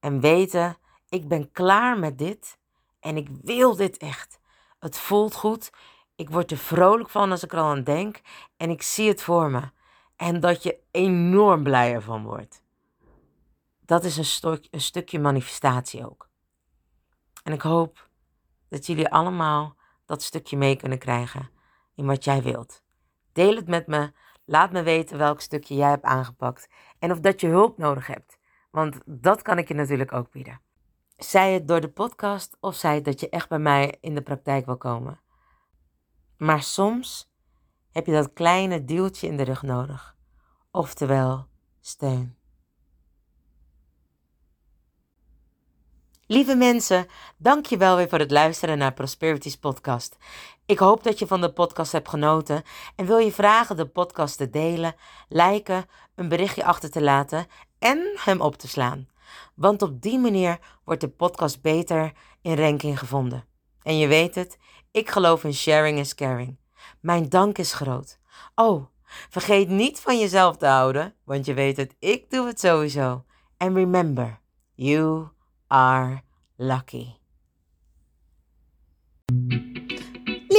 En 0.00 0.20
weten, 0.20 0.76
ik 1.08 1.28
ben 1.28 1.52
klaar 1.52 1.98
met 1.98 2.18
dit 2.18 2.58
en 3.00 3.16
ik 3.16 3.28
wil 3.42 3.76
dit 3.76 3.96
echt. 3.96 4.40
Het 4.78 4.98
voelt 4.98 5.34
goed. 5.34 5.70
Ik 6.14 6.30
word 6.30 6.50
er 6.50 6.56
vrolijk 6.56 7.10
van 7.10 7.30
als 7.30 7.42
ik 7.42 7.52
er 7.52 7.58
al 7.58 7.70
aan 7.70 7.84
denk. 7.84 8.20
En 8.56 8.70
ik 8.70 8.82
zie 8.82 9.08
het 9.08 9.22
voor 9.22 9.50
me. 9.50 9.70
En 10.16 10.40
dat 10.40 10.62
je 10.62 10.78
enorm 10.90 11.62
blij 11.62 11.94
ervan 11.94 12.24
wordt. 12.24 12.62
Dat 13.80 14.04
is 14.04 14.40
een, 14.42 14.60
een 14.70 14.80
stukje 14.80 15.18
manifestatie 15.18 16.10
ook. 16.10 16.28
En 17.42 17.52
ik 17.52 17.62
hoop 17.62 18.08
dat 18.68 18.86
jullie 18.86 19.08
allemaal 19.08 19.76
dat 20.04 20.22
stukje 20.22 20.56
mee 20.56 20.76
kunnen 20.76 20.98
krijgen 20.98 21.50
in 21.94 22.06
wat 22.06 22.24
jij 22.24 22.42
wilt. 22.42 22.82
Deel 23.32 23.56
het 23.56 23.68
met 23.68 23.86
me. 23.86 24.12
Laat 24.44 24.72
me 24.72 24.82
weten 24.82 25.18
welk 25.18 25.40
stukje 25.40 25.74
jij 25.74 25.88
hebt 25.88 26.04
aangepakt. 26.04 26.68
En 26.98 27.10
of 27.10 27.20
dat 27.20 27.40
je 27.40 27.46
hulp 27.46 27.78
nodig 27.78 28.06
hebt. 28.06 28.38
Want 28.70 29.00
dat 29.04 29.42
kan 29.42 29.58
ik 29.58 29.68
je 29.68 29.74
natuurlijk 29.74 30.12
ook 30.12 30.30
bieden. 30.30 30.60
Zij 31.18 31.52
het 31.52 31.68
door 31.68 31.80
de 31.80 31.88
podcast 31.88 32.56
of 32.60 32.74
zij 32.74 32.94
het 32.94 33.04
dat 33.04 33.20
je 33.20 33.28
echt 33.28 33.48
bij 33.48 33.58
mij 33.58 33.96
in 34.00 34.14
de 34.14 34.22
praktijk 34.22 34.66
wil 34.66 34.76
komen. 34.76 35.20
Maar 36.36 36.62
soms 36.62 37.30
heb 37.92 38.06
je 38.06 38.12
dat 38.12 38.32
kleine 38.32 38.84
duwtje 38.84 39.26
in 39.26 39.36
de 39.36 39.42
rug 39.42 39.62
nodig. 39.62 40.16
Oftewel 40.70 41.46
steun. 41.80 42.36
Lieve 46.26 46.54
mensen, 46.54 47.06
dank 47.36 47.66
je 47.66 47.76
wel 47.76 47.96
weer 47.96 48.08
voor 48.08 48.18
het 48.18 48.30
luisteren 48.30 48.78
naar 48.78 48.94
Prosperities 48.94 49.56
podcast. 49.56 50.16
Ik 50.66 50.78
hoop 50.78 51.02
dat 51.02 51.18
je 51.18 51.26
van 51.26 51.40
de 51.40 51.52
podcast 51.52 51.92
hebt 51.92 52.08
genoten 52.08 52.62
en 52.96 53.06
wil 53.06 53.18
je 53.18 53.32
vragen 53.32 53.76
de 53.76 53.86
podcast 53.86 54.36
te 54.36 54.50
delen, 54.50 54.94
liken, 55.28 55.86
een 56.14 56.28
berichtje 56.28 56.64
achter 56.64 56.90
te 56.90 57.02
laten 57.02 57.46
en 57.78 58.12
hem 58.14 58.40
op 58.40 58.56
te 58.56 58.68
slaan. 58.68 59.08
Want 59.54 59.82
op 59.82 60.02
die 60.02 60.18
manier 60.18 60.58
wordt 60.84 61.00
de 61.00 61.08
podcast 61.08 61.62
beter 61.62 62.12
in 62.42 62.56
ranking 62.56 62.98
gevonden. 62.98 63.44
En 63.82 63.98
je 63.98 64.06
weet 64.06 64.34
het, 64.34 64.58
ik 64.90 65.10
geloof 65.10 65.44
in 65.44 65.54
sharing 65.54 65.98
is 65.98 66.14
caring. 66.14 66.58
Mijn 67.00 67.28
dank 67.28 67.58
is 67.58 67.72
groot. 67.72 68.18
Oh, 68.54 68.86
vergeet 69.28 69.68
niet 69.68 70.00
van 70.00 70.18
jezelf 70.18 70.56
te 70.56 70.66
houden, 70.66 71.14
want 71.24 71.46
je 71.46 71.54
weet 71.54 71.76
het, 71.76 71.94
ik 71.98 72.30
doe 72.30 72.46
het 72.46 72.60
sowieso. 72.60 73.24
And 73.56 73.76
remember, 73.76 74.40
you 74.74 75.28
are 75.66 76.22
lucky. 76.56 77.16